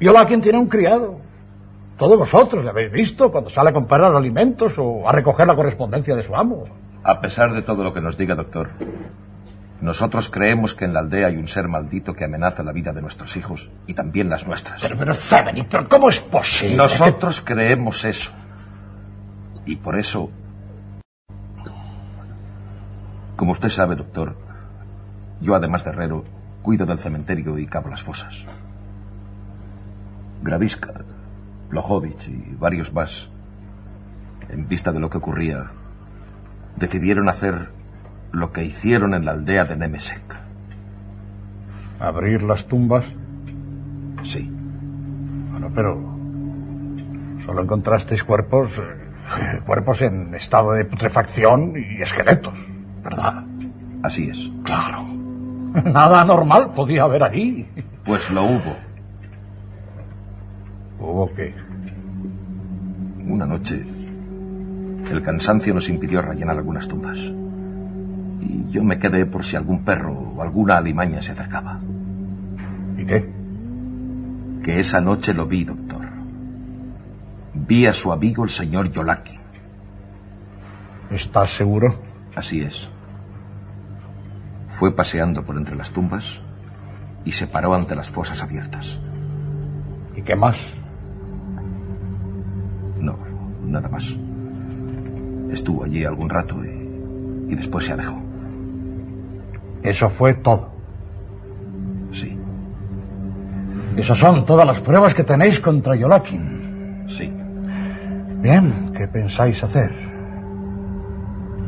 Yola 0.00 0.26
quien 0.26 0.40
tiene 0.40 0.58
un 0.58 0.66
criado. 0.66 1.18
Todos 1.96 2.18
vosotros 2.18 2.64
le 2.64 2.70
habéis 2.70 2.90
visto 2.90 3.30
cuando 3.30 3.48
sale 3.50 3.70
a 3.70 3.72
comprar 3.72 4.02
alimentos 4.02 4.74
o 4.78 5.08
a 5.08 5.12
recoger 5.12 5.46
la 5.46 5.54
correspondencia 5.54 6.16
de 6.16 6.24
su 6.24 6.34
amo. 6.34 6.64
A 7.04 7.20
pesar 7.20 7.52
de 7.54 7.62
todo 7.62 7.84
lo 7.84 7.94
que 7.94 8.00
nos 8.00 8.16
diga, 8.18 8.34
doctor, 8.34 8.70
Nosotros 9.80 10.30
creemos 10.30 10.72
que 10.74 10.86
en 10.86 10.94
la 10.94 11.00
aldea 11.00 11.26
hay 11.26 11.36
un 11.36 11.46
ser 11.46 11.68
maldito 11.68 12.14
que 12.14 12.24
amenaza 12.24 12.62
la 12.62 12.72
vida 12.72 12.92
de 12.92 13.02
nuestros 13.02 13.36
hijos 13.36 13.70
y 13.86 13.92
también 13.92 14.30
las 14.30 14.46
nuestras. 14.46 14.80
Pero, 14.82 14.96
¿pero 15.68 15.88
cómo 15.88 16.08
es 16.08 16.20
posible? 16.20 16.76
Nosotros 16.76 17.42
creemos 17.42 18.04
eso. 18.04 18.32
Y 19.66 19.76
por 19.76 19.96
eso... 19.96 20.30
Como 23.36 23.52
usted 23.52 23.68
sabe, 23.68 23.96
doctor, 23.96 24.36
yo 25.40 25.54
además 25.54 25.84
de 25.84 25.90
herrero, 25.90 26.24
cuido 26.62 26.86
del 26.86 26.98
cementerio 26.98 27.58
y 27.58 27.66
cavo 27.66 27.88
las 27.88 28.02
fosas. 28.02 28.44
Gravisca, 30.42 31.04
Blojovic 31.68 32.28
y 32.28 32.54
varios 32.58 32.92
más, 32.92 33.28
en 34.48 34.68
vista 34.68 34.92
de 34.92 35.00
lo 35.00 35.10
que 35.10 35.18
ocurría, 35.18 35.70
decidieron 36.76 37.28
hacer 37.28 37.70
lo 38.32 38.52
que 38.52 38.64
hicieron 38.64 39.14
en 39.14 39.24
la 39.24 39.32
aldea 39.32 39.64
de 39.64 39.76
Nemesek. 39.76 40.36
¿Abrir 42.00 42.42
las 42.42 42.66
tumbas? 42.66 43.04
Sí. 44.24 44.50
Bueno, 45.50 45.70
pero 45.74 45.98
solo 47.44 47.62
encontrasteis 47.62 48.24
cuerpos, 48.24 48.78
eh, 48.78 49.03
cuerpos 49.64 50.02
en 50.02 50.34
estado 50.34 50.72
de 50.72 50.84
putrefacción 50.84 51.74
y 51.76 52.02
esqueletos, 52.02 52.58
¿verdad? 53.02 53.44
Así 54.02 54.28
es. 54.28 54.50
Claro. 54.64 55.04
Nada 55.84 56.20
anormal 56.20 56.72
podía 56.74 57.04
haber 57.04 57.22
allí. 57.22 57.66
Pues 58.04 58.30
lo 58.30 58.44
hubo. 58.44 58.76
¿Hubo 61.00 61.34
qué? 61.34 61.54
Una 63.26 63.46
noche, 63.46 63.84
el 65.10 65.22
cansancio 65.22 65.74
nos 65.74 65.88
impidió 65.88 66.22
rellenar 66.22 66.56
algunas 66.56 66.86
tumbas. 66.86 67.18
Y 68.40 68.66
yo 68.70 68.84
me 68.84 68.98
quedé 68.98 69.26
por 69.26 69.44
si 69.44 69.56
algún 69.56 69.84
perro 69.84 70.12
o 70.12 70.42
alguna 70.42 70.76
alimaña 70.76 71.22
se 71.22 71.32
acercaba. 71.32 71.80
¿Y 72.98 73.04
qué? 73.04 73.30
Que 74.62 74.80
esa 74.80 75.00
noche 75.00 75.34
lo 75.34 75.46
vi, 75.46 75.64
doctor. 75.64 76.03
Vi 77.66 77.86
a 77.86 77.94
su 77.94 78.12
amigo 78.12 78.44
el 78.44 78.50
señor 78.50 78.90
Yolaki. 78.90 79.38
¿Estás 81.10 81.50
seguro? 81.50 81.94
Así 82.34 82.60
es. 82.60 82.88
Fue 84.70 84.94
paseando 84.94 85.44
por 85.44 85.56
entre 85.56 85.76
las 85.76 85.90
tumbas 85.90 86.40
y 87.24 87.32
se 87.32 87.46
paró 87.46 87.74
ante 87.74 87.94
las 87.94 88.10
fosas 88.10 88.42
abiertas. 88.42 88.98
¿Y 90.14 90.22
qué 90.22 90.36
más? 90.36 90.58
No, 93.00 93.16
nada 93.64 93.88
más. 93.88 94.14
Estuvo 95.50 95.84
allí 95.84 96.04
algún 96.04 96.28
rato 96.28 96.62
y, 96.64 97.52
y 97.52 97.54
después 97.54 97.86
se 97.86 97.92
alejó. 97.92 98.20
Eso 99.82 100.10
fue 100.10 100.34
todo. 100.34 100.72
Sí, 102.12 102.36
Esas 103.96 104.18
son 104.18 104.44
todas 104.44 104.66
las 104.66 104.80
pruebas 104.80 105.14
que 105.14 105.24
tenéis 105.24 105.60
contra 105.60 105.96
Yolakin. 105.96 106.53
Bien, 108.44 108.92
¿qué 108.94 109.08
pensáis 109.08 109.64
hacer? 109.64 109.90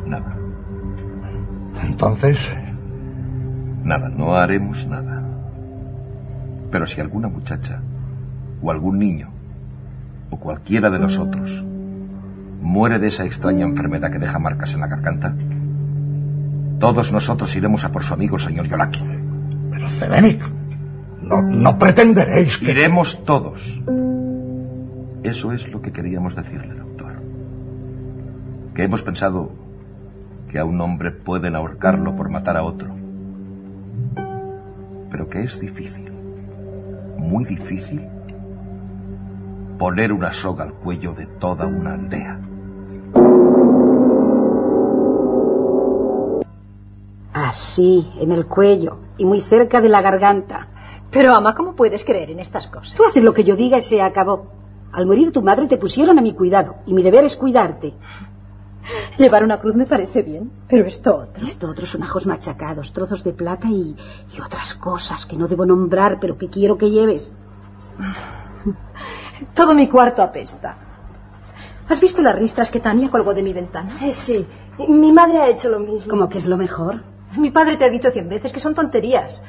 nada. 0.04 0.36
Entonces, 1.82 2.38
Nada, 3.82 4.10
no 4.10 4.36
haremos 4.36 4.86
nada. 4.86 5.22
Pero 6.70 6.86
si 6.86 7.00
alguna 7.00 7.28
muchacha, 7.28 7.80
o 8.60 8.70
algún 8.70 8.98
niño, 8.98 9.30
o 10.28 10.38
cualquiera 10.38 10.90
de 10.90 10.98
nosotros, 10.98 11.64
muere 12.60 12.98
de 12.98 13.08
esa 13.08 13.24
extraña 13.24 13.64
enfermedad 13.64 14.10
que 14.10 14.18
deja 14.18 14.38
marcas 14.38 14.74
en 14.74 14.80
la 14.80 14.88
garganta, 14.88 15.34
todos 16.78 17.10
nosotros 17.10 17.56
iremos 17.56 17.86
a 17.86 17.92
por 17.92 18.04
su 18.04 18.12
amigo 18.12 18.36
el 18.36 18.42
señor 18.42 18.66
Yolaki. 18.66 19.02
pero 19.70 19.88
Zelenik, 19.88 20.42
no, 21.22 21.40
no 21.40 21.78
pretenderéis 21.78 22.58
que... 22.58 22.72
Iremos 22.72 23.24
todos. 23.24 23.80
Eso 25.26 25.50
es 25.50 25.68
lo 25.68 25.82
que 25.82 25.90
queríamos 25.90 26.36
decirle, 26.36 26.72
doctor. 26.76 27.14
Que 28.76 28.84
hemos 28.84 29.02
pensado 29.02 29.50
que 30.48 30.60
a 30.60 30.64
un 30.64 30.80
hombre 30.80 31.10
pueden 31.10 31.56
ahorcarlo 31.56 32.14
por 32.14 32.30
matar 32.30 32.56
a 32.56 32.62
otro. 32.62 32.94
Pero 35.10 35.28
que 35.28 35.40
es 35.40 35.58
difícil, 35.58 36.12
muy 37.18 37.44
difícil, 37.44 38.06
poner 39.80 40.12
una 40.12 40.30
soga 40.30 40.62
al 40.62 40.74
cuello 40.74 41.12
de 41.12 41.26
toda 41.26 41.66
una 41.66 41.94
aldea. 41.94 42.38
Así, 47.32 48.12
en 48.20 48.30
el 48.30 48.46
cuello 48.46 48.98
y 49.18 49.24
muy 49.24 49.40
cerca 49.40 49.80
de 49.80 49.88
la 49.88 50.02
garganta. 50.02 50.68
Pero, 51.10 51.34
ama, 51.34 51.52
¿cómo 51.56 51.74
puedes 51.74 52.04
creer 52.04 52.30
en 52.30 52.38
estas 52.38 52.68
cosas? 52.68 52.94
Tú 52.94 53.04
haces 53.04 53.24
lo 53.24 53.34
que 53.34 53.42
yo 53.42 53.56
diga 53.56 53.78
y 53.78 53.82
se 53.82 54.00
acabó. 54.00 54.65
Al 54.92 55.06
morir 55.06 55.32
tu 55.32 55.42
madre 55.42 55.66
te 55.66 55.76
pusieron 55.76 56.18
a 56.18 56.22
mi 56.22 56.32
cuidado 56.32 56.76
y 56.86 56.94
mi 56.94 57.02
deber 57.02 57.24
es 57.24 57.36
cuidarte. 57.36 57.94
Llevar 59.18 59.42
una 59.42 59.58
cruz 59.58 59.74
me 59.74 59.86
parece 59.86 60.22
bien, 60.22 60.50
pero 60.68 60.86
esto 60.86 61.16
otro. 61.16 61.44
Esto 61.44 61.70
otros 61.70 61.90
son 61.90 62.02
ajos 62.02 62.26
machacados, 62.26 62.92
trozos 62.92 63.24
de 63.24 63.32
plata 63.32 63.68
y, 63.68 63.96
y 64.36 64.40
otras 64.40 64.74
cosas 64.74 65.26
que 65.26 65.36
no 65.36 65.48
debo 65.48 65.66
nombrar, 65.66 66.18
pero 66.20 66.38
que 66.38 66.48
quiero 66.48 66.78
que 66.78 66.90
lleves. 66.90 67.32
Todo 69.54 69.74
mi 69.74 69.88
cuarto 69.88 70.22
apesta. 70.22 70.76
¿Has 71.88 72.00
visto 72.00 72.22
las 72.22 72.36
ristras 72.36 72.70
que 72.70 72.80
Tania 72.80 73.10
colgó 73.10 73.34
de 73.34 73.42
mi 73.42 73.52
ventana? 73.52 73.98
Eh, 74.02 74.10
sí, 74.10 74.46
mi 74.88 75.12
madre 75.12 75.38
ha 75.38 75.48
hecho 75.48 75.68
lo 75.68 75.78
mismo. 75.78 76.10
Como 76.10 76.28
que 76.28 76.38
es 76.38 76.46
lo 76.46 76.56
mejor. 76.56 77.02
Mi 77.36 77.50
padre 77.50 77.76
te 77.76 77.84
ha 77.84 77.90
dicho 77.90 78.10
cien 78.10 78.28
veces 78.28 78.52
que 78.52 78.60
son 78.60 78.74
tonterías. 78.74 79.42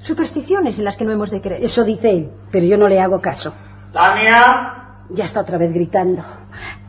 Supersticiones 0.00 0.78
en 0.78 0.84
las 0.84 0.96
que 0.96 1.04
no 1.04 1.12
hemos 1.12 1.30
de 1.30 1.40
creer. 1.40 1.62
Eso 1.62 1.84
dice 1.84 2.10
él, 2.10 2.30
pero 2.50 2.66
yo 2.66 2.78
no 2.78 2.88
le 2.88 3.00
hago 3.00 3.20
caso. 3.20 3.52
¡Tania! 3.92 4.76
Ya 5.10 5.24
está 5.24 5.40
otra 5.40 5.58
vez 5.58 5.72
gritando. 5.72 6.22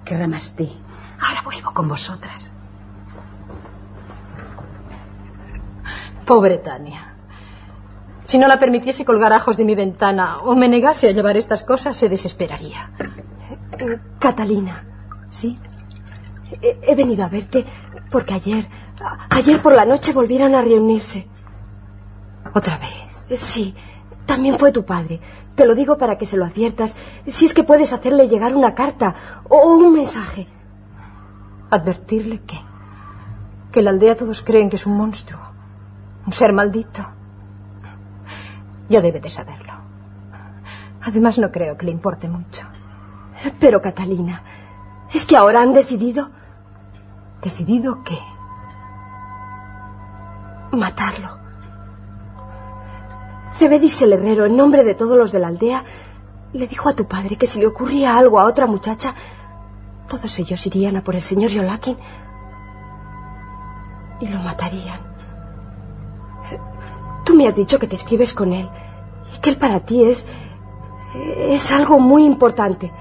Que 0.06 0.18
ramasté. 0.18 0.70
Ahora 1.20 1.42
vuelvo 1.44 1.74
con 1.74 1.88
vosotras. 1.88 2.50
Pobre 6.26 6.58
Tania. 6.60 7.14
Si 8.24 8.38
no 8.38 8.48
la 8.48 8.60
permitiese 8.60 9.04
colgar 9.04 9.34
ajos 9.34 9.58
de 9.58 9.66
mi 9.66 9.76
ventana 9.76 10.40
o 10.40 10.56
me 10.56 10.70
negase 10.70 11.10
a 11.10 11.12
llevar 11.12 11.36
estas 11.36 11.64
cosas, 11.64 11.98
se 11.98 12.08
desesperaría. 12.08 12.92
Eh, 13.80 14.00
Catalina, 14.20 14.86
¿Sí? 15.30 15.60
he, 16.62 16.80
he 16.84 16.96
venido 16.96 17.26
a 17.26 17.30
verte 17.30 17.66
porque 18.10 18.34
ayer, 18.34 18.68
ayer 19.30 19.62
por 19.62 19.74
la 19.74 19.86
noche 19.86 20.14
volvieron 20.14 20.54
a 20.56 20.62
reunirse. 20.62 21.28
¿Otra 22.54 22.78
vez? 22.78 23.26
Sí, 23.40 23.74
también 24.26 24.58
fue 24.60 24.72
tu 24.72 24.86
padre. 24.86 25.20
Te 25.62 25.68
lo 25.68 25.76
digo 25.76 25.96
para 25.96 26.18
que 26.18 26.26
se 26.26 26.38
lo 26.38 26.46
adviertas, 26.46 26.98
si 27.28 27.46
es 27.46 27.54
que 27.54 27.64
puedes 27.64 27.94
hacerle 27.94 28.28
llegar 28.28 28.56
una 28.56 28.74
carta 28.74 29.42
o 29.48 29.68
un 29.68 29.94
mensaje. 29.94 30.48
¿Advertirle 31.70 32.42
qué? 32.42 32.58
Que 33.72 33.84
la 33.84 33.92
aldea 33.92 34.16
todos 34.16 34.42
creen 34.42 34.72
que 34.72 34.78
es 34.78 34.88
un 34.88 34.98
monstruo. 34.98 35.40
Un 36.26 36.34
ser 36.34 36.52
maldito. 36.52 37.08
Ya 38.90 39.02
debe 39.02 39.20
de 39.20 39.30
saberlo. 39.30 39.74
Además, 41.04 41.38
no 41.38 41.52
creo 41.52 41.78
que 41.78 41.86
le 41.86 41.92
importe 41.92 42.28
mucho. 42.28 42.66
Pero, 43.60 43.84
Catalina, 43.84 44.42
es 45.14 45.28
que 45.28 45.38
ahora 45.38 45.62
han 45.62 45.74
decidido 45.74 46.32
¿Decidido 47.44 48.04
qué? 48.04 48.18
matarlo. 50.72 51.41
Cebedis 53.62 54.02
el 54.02 54.14
herrero, 54.14 54.48
en 54.48 54.58
nombre 54.58 54.84
de 54.84 54.96
todos 54.96 55.16
los 55.16 55.32
de 55.32 55.38
la 55.38 55.50
aldea, 55.50 55.84
le 56.52 56.66
dijo 56.66 56.90
a 56.90 56.96
tu 56.96 57.06
padre 57.06 57.36
que 57.36 57.46
si 57.46 57.60
le 57.60 57.68
ocurría 57.68 58.18
algo 58.18 58.40
a 58.40 58.46
otra 58.46 58.66
muchacha, 58.66 59.14
todos 60.10 60.40
ellos 60.40 60.66
irían 60.66 60.96
a 60.96 61.04
por 61.04 61.14
el 61.14 61.22
señor 61.22 61.52
Yolakin 61.52 61.96
y 64.20 64.28
lo 64.30 64.40
matarían. 64.40 65.02
Tú 67.24 67.36
me 67.36 67.48
has 67.48 67.56
dicho 67.56 67.78
que 67.78 67.86
te 67.86 67.94
escribes 67.94 68.34
con 68.34 68.52
él 68.52 68.68
y 69.36 69.40
que 69.42 69.52
él 69.52 69.58
para 69.58 69.80
ti 69.82 70.06
es 70.06 70.28
es 71.56 71.72
algo 71.72 72.00
muy 72.00 72.26
importante. 72.26 72.92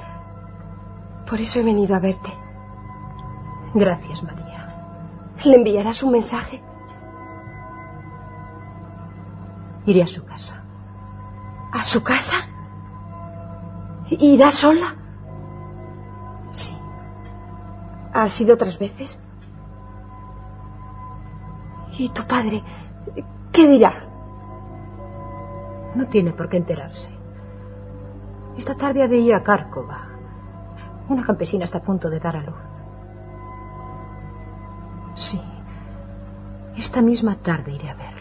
Por 1.27 1.41
eso 1.41 1.59
he 1.59 1.63
venido 1.63 1.97
a 1.97 2.01
verte. 2.01 2.31
Gracias, 3.73 4.23
María. 4.23 4.69
¿Le 5.43 5.55
enviarás 5.55 6.03
un 6.03 6.13
mensaje? 6.13 6.63
Iré 9.91 10.05
a 10.05 10.07
su 10.07 10.25
casa. 10.25 10.63
¿A 11.73 11.83
su 11.83 12.05
casa? 12.05 12.37
¿Irá 14.09 14.53
sola? 14.53 14.95
Sí. 16.53 16.73
¿Ha 18.13 18.29
sido 18.29 18.55
otras 18.55 18.79
veces? 18.79 19.19
¿Y 21.99 22.09
tu 22.11 22.23
padre? 22.23 22.63
¿Qué 23.51 23.67
dirá? 23.67 24.05
No 25.97 26.07
tiene 26.07 26.31
por 26.31 26.49
qué 26.49 26.59
enterarse. 26.59 27.11
Esta 28.57 28.77
tarde 28.77 29.03
ha 29.03 29.09
de 29.09 29.17
ir 29.17 29.35
a 29.35 29.43
Cárcova. 29.43 30.07
Una 31.09 31.25
campesina 31.25 31.65
está 31.65 31.79
a 31.79 31.83
punto 31.83 32.09
de 32.09 32.21
dar 32.21 32.37
a 32.37 32.43
luz. 32.43 32.69
Sí. 35.17 35.43
Esta 36.77 37.03
misma 37.03 37.35
tarde 37.35 37.73
iré 37.73 37.91
a 37.91 37.95
verle. 37.95 38.20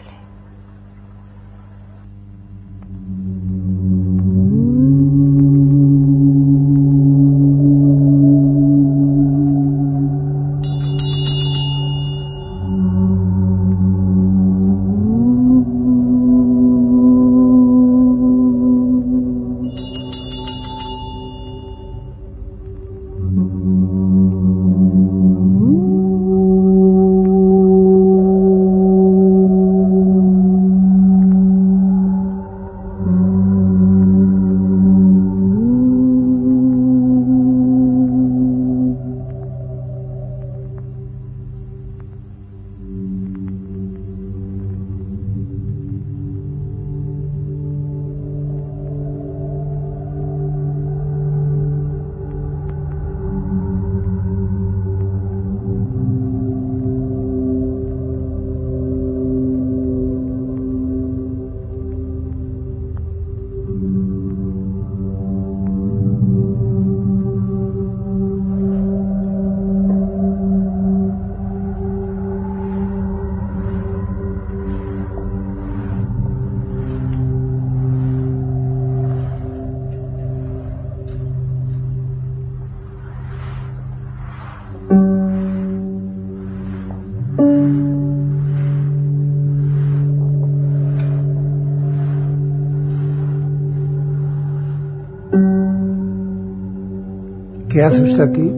¿Qué 97.80 97.86
hace 97.86 98.02
usted 98.02 98.24
aquí? 98.24 98.52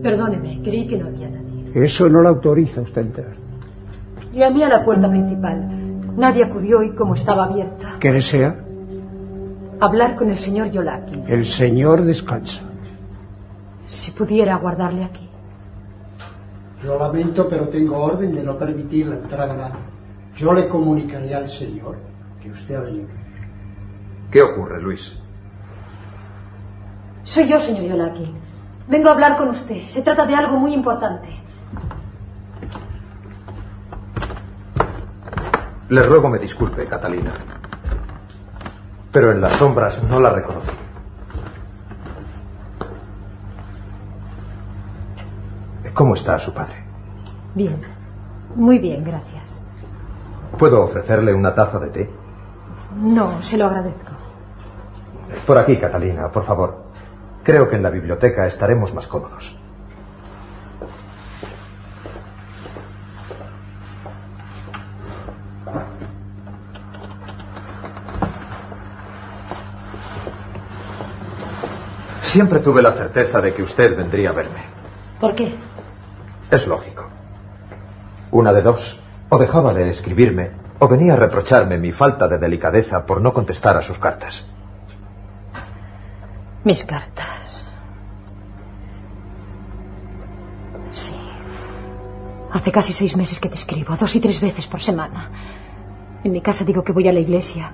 Perdóneme, 0.00 0.60
creí 0.62 0.86
que 0.86 0.96
no 0.96 1.08
había 1.08 1.28
nadie. 1.28 1.72
Eso 1.74 2.08
no 2.08 2.22
lo 2.22 2.28
autoriza 2.28 2.82
usted 2.82 3.02
a 3.02 3.04
entrar. 3.04 3.36
Llamé 4.32 4.62
a 4.62 4.68
la 4.68 4.84
puerta 4.84 5.10
principal. 5.10 5.68
Nadie 6.16 6.44
acudió 6.44 6.84
y 6.84 6.90
como 6.92 7.16
estaba 7.16 7.46
abierta. 7.46 7.96
¿Qué 7.98 8.12
desea? 8.12 8.60
Hablar 9.80 10.14
con 10.14 10.30
el 10.30 10.38
señor 10.38 10.70
Yolaki. 10.70 11.20
El 11.26 11.46
señor 11.46 12.04
descansa. 12.04 12.60
Si 13.88 14.12
pudiera 14.12 14.54
aguardarle 14.54 15.02
aquí. 15.02 15.28
Lo 16.84 16.96
lamento, 16.96 17.48
pero 17.48 17.66
tengo 17.66 17.98
orden 17.98 18.36
de 18.36 18.44
no 18.44 18.56
permitir 18.56 19.08
la 19.08 19.16
entrada. 19.16 19.72
Yo 20.36 20.52
le 20.52 20.68
comunicaré 20.68 21.34
al 21.34 21.48
señor 21.48 21.96
que 22.40 22.52
usted 22.52 22.76
ha 22.76 22.82
venido. 22.82 23.08
¿Qué 24.30 24.40
ocurre, 24.42 24.80
Luis? 24.80 25.17
Soy 27.28 27.46
yo, 27.46 27.58
señor 27.58 27.84
Yolaki. 27.84 28.34
Vengo 28.88 29.10
a 29.10 29.12
hablar 29.12 29.36
con 29.36 29.50
usted. 29.50 29.86
Se 29.86 30.00
trata 30.00 30.24
de 30.24 30.34
algo 30.34 30.56
muy 30.56 30.72
importante. 30.72 31.28
Le 35.90 36.02
ruego 36.02 36.30
me 36.30 36.38
disculpe, 36.38 36.86
Catalina. 36.86 37.30
Pero 39.12 39.30
en 39.30 39.42
las 39.42 39.52
sombras 39.56 40.02
no 40.04 40.20
la 40.20 40.30
reconocí. 40.30 40.72
¿Cómo 45.92 46.14
está 46.14 46.38
su 46.38 46.54
padre? 46.54 46.82
Bien. 47.54 47.78
Muy 48.54 48.78
bien, 48.78 49.04
gracias. 49.04 49.62
¿Puedo 50.56 50.82
ofrecerle 50.82 51.34
una 51.34 51.54
taza 51.54 51.78
de 51.78 51.88
té? 51.90 52.10
No, 52.96 53.42
se 53.42 53.58
lo 53.58 53.66
agradezco. 53.66 54.12
Por 55.46 55.58
aquí, 55.58 55.76
Catalina, 55.76 56.32
por 56.32 56.44
favor. 56.44 56.87
Creo 57.48 57.70
que 57.70 57.76
en 57.76 57.82
la 57.82 57.88
biblioteca 57.88 58.46
estaremos 58.46 58.92
más 58.92 59.06
cómodos. 59.06 59.56
Siempre 72.20 72.58
tuve 72.58 72.82
la 72.82 72.92
certeza 72.92 73.40
de 73.40 73.54
que 73.54 73.62
usted 73.62 73.96
vendría 73.96 74.28
a 74.28 74.32
verme. 74.34 74.60
¿Por 75.18 75.34
qué? 75.34 75.54
Es 76.50 76.66
lógico. 76.66 77.08
Una 78.30 78.52
de 78.52 78.60
dos. 78.60 79.00
O 79.30 79.38
dejaba 79.38 79.72
de 79.72 79.88
escribirme, 79.88 80.50
o 80.80 80.86
venía 80.86 81.14
a 81.14 81.16
reprocharme 81.16 81.78
mi 81.78 81.92
falta 81.92 82.28
de 82.28 82.36
delicadeza 82.36 83.06
por 83.06 83.22
no 83.22 83.32
contestar 83.32 83.78
a 83.78 83.80
sus 83.80 83.98
cartas. 83.98 84.44
Mis 86.68 86.84
cartas. 86.84 87.64
Sí. 90.92 91.14
Hace 92.52 92.70
casi 92.70 92.92
seis 92.92 93.16
meses 93.16 93.40
que 93.40 93.48
te 93.48 93.54
escribo, 93.54 93.96
dos 93.96 94.14
y 94.16 94.20
tres 94.20 94.38
veces 94.38 94.66
por 94.66 94.82
semana. 94.82 95.30
En 96.22 96.30
mi 96.30 96.42
casa 96.42 96.66
digo 96.66 96.84
que 96.84 96.92
voy 96.92 97.08
a 97.08 97.12
la 97.14 97.20
iglesia, 97.20 97.72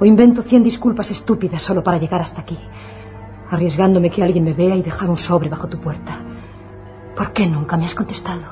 o 0.00 0.04
invento 0.04 0.42
cien 0.42 0.64
disculpas 0.64 1.12
estúpidas 1.12 1.62
solo 1.62 1.84
para 1.84 1.98
llegar 1.98 2.20
hasta 2.20 2.40
aquí, 2.40 2.58
arriesgándome 3.48 4.10
que 4.10 4.24
alguien 4.24 4.42
me 4.42 4.54
vea 4.54 4.74
y 4.74 4.82
dejar 4.82 5.08
un 5.08 5.16
sobre 5.16 5.48
bajo 5.48 5.68
tu 5.68 5.78
puerta. 5.78 6.18
¿Por 7.14 7.32
qué 7.32 7.46
nunca 7.46 7.76
me 7.76 7.86
has 7.86 7.94
contestado? 7.94 8.42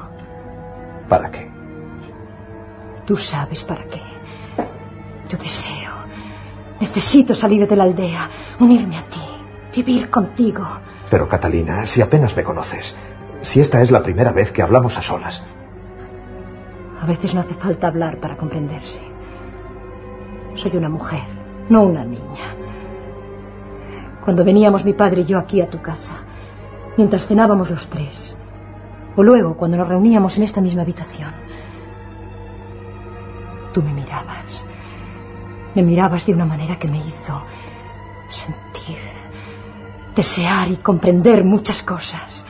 ¿Para 1.08 1.32
qué? 1.32 1.50
Tú 3.04 3.16
sabes 3.16 3.64
para 3.64 3.88
qué. 3.88 4.02
Yo 5.28 5.36
deseo, 5.36 5.94
necesito 6.78 7.34
salir 7.34 7.66
de 7.66 7.74
la 7.74 7.82
aldea, 7.82 8.30
unirme 8.60 8.96
a 8.96 9.02
ti, 9.02 9.29
vivir 9.74 10.10
contigo. 10.10 10.64
Pero, 11.08 11.28
Catalina, 11.28 11.86
si 11.86 12.02
apenas 12.02 12.36
me 12.36 12.44
conoces, 12.44 12.96
si 13.42 13.60
esta 13.60 13.80
es 13.80 13.90
la 13.90 14.02
primera 14.02 14.32
vez 14.32 14.52
que 14.52 14.62
hablamos 14.62 14.96
a 14.98 15.02
solas. 15.02 15.44
A 17.00 17.06
veces 17.06 17.34
no 17.34 17.40
hace 17.40 17.54
falta 17.54 17.88
hablar 17.88 18.18
para 18.18 18.36
comprenderse. 18.36 19.00
Soy 20.54 20.76
una 20.76 20.88
mujer, 20.88 21.22
no 21.68 21.84
una 21.84 22.04
niña. 22.04 22.54
Cuando 24.22 24.44
veníamos 24.44 24.84
mi 24.84 24.92
padre 24.92 25.22
y 25.22 25.24
yo 25.24 25.38
aquí 25.38 25.60
a 25.60 25.70
tu 25.70 25.80
casa, 25.80 26.14
mientras 26.96 27.26
cenábamos 27.26 27.70
los 27.70 27.88
tres, 27.88 28.38
o 29.16 29.22
luego 29.22 29.56
cuando 29.56 29.78
nos 29.78 29.88
reuníamos 29.88 30.36
en 30.36 30.44
esta 30.44 30.60
misma 30.60 30.82
habitación, 30.82 31.30
tú 33.72 33.82
me 33.82 33.94
mirabas. 33.94 34.66
Me 35.74 35.82
mirabas 35.82 36.26
de 36.26 36.34
una 36.34 36.44
manera 36.44 36.76
que 36.76 36.88
me 36.88 36.98
hizo 36.98 37.42
sentir, 38.28 38.69
desear 40.14 40.70
y 40.70 40.76
comprender 40.76 41.44
muchas 41.44 41.82
cosas. 41.82 42.44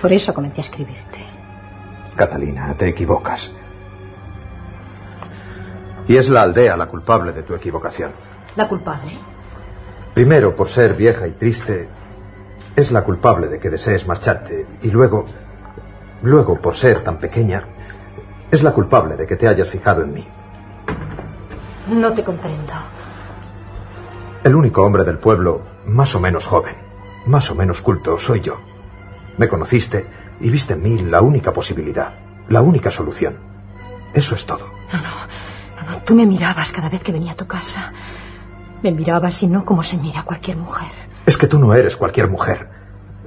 Por 0.00 0.12
eso 0.12 0.34
comencé 0.34 0.60
a 0.60 0.64
escribirte. 0.64 1.20
Catalina, 2.16 2.74
te 2.76 2.88
equivocas. 2.88 3.52
Y 6.08 6.16
es 6.16 6.28
la 6.28 6.42
aldea 6.42 6.76
la 6.76 6.86
culpable 6.86 7.32
de 7.32 7.42
tu 7.42 7.54
equivocación. 7.54 8.10
¿La 8.56 8.68
culpable? 8.68 9.12
Primero, 10.14 10.54
por 10.54 10.68
ser 10.68 10.94
vieja 10.94 11.26
y 11.26 11.32
triste, 11.32 11.88
es 12.76 12.92
la 12.92 13.04
culpable 13.04 13.48
de 13.48 13.58
que 13.58 13.70
desees 13.70 14.06
marcharte. 14.06 14.66
Y 14.82 14.90
luego, 14.90 15.26
luego, 16.22 16.60
por 16.60 16.74
ser 16.74 17.02
tan 17.02 17.18
pequeña, 17.18 17.62
es 18.50 18.62
la 18.62 18.72
culpable 18.72 19.16
de 19.16 19.26
que 19.26 19.36
te 19.36 19.48
hayas 19.48 19.68
fijado 19.68 20.02
en 20.02 20.12
mí. 20.12 20.28
No 21.88 22.12
te 22.12 22.22
comprendo. 22.22 22.74
El 24.44 24.54
único 24.54 24.82
hombre 24.82 25.04
del 25.04 25.18
pueblo, 25.18 25.62
más 25.86 26.14
o 26.14 26.20
menos 26.20 26.46
joven, 26.46 26.76
más 27.26 27.50
o 27.50 27.54
menos 27.54 27.80
culto, 27.80 28.18
soy 28.18 28.40
yo. 28.40 28.60
Me 29.38 29.48
conociste 29.48 30.06
y 30.40 30.50
viste 30.50 30.74
en 30.74 30.82
mí 30.82 30.98
la 31.02 31.20
única 31.20 31.52
posibilidad, 31.52 32.14
la 32.48 32.62
única 32.62 32.90
solución. 32.90 33.36
Eso 34.14 34.34
es 34.34 34.44
todo. 34.44 34.70
No, 34.92 34.98
no, 34.98 35.92
no, 35.92 36.02
tú 36.02 36.14
me 36.14 36.26
mirabas 36.26 36.72
cada 36.72 36.88
vez 36.88 37.02
que 37.02 37.12
venía 37.12 37.32
a 37.32 37.36
tu 37.36 37.46
casa. 37.46 37.92
Me 38.82 38.92
mirabas 38.92 39.42
y 39.42 39.46
no 39.46 39.64
como 39.64 39.82
se 39.82 39.96
mira 39.96 40.24
cualquier 40.24 40.56
mujer. 40.56 40.90
Es 41.24 41.36
que 41.36 41.46
tú 41.46 41.58
no 41.58 41.72
eres 41.72 41.96
cualquier 41.96 42.28
mujer. 42.28 42.68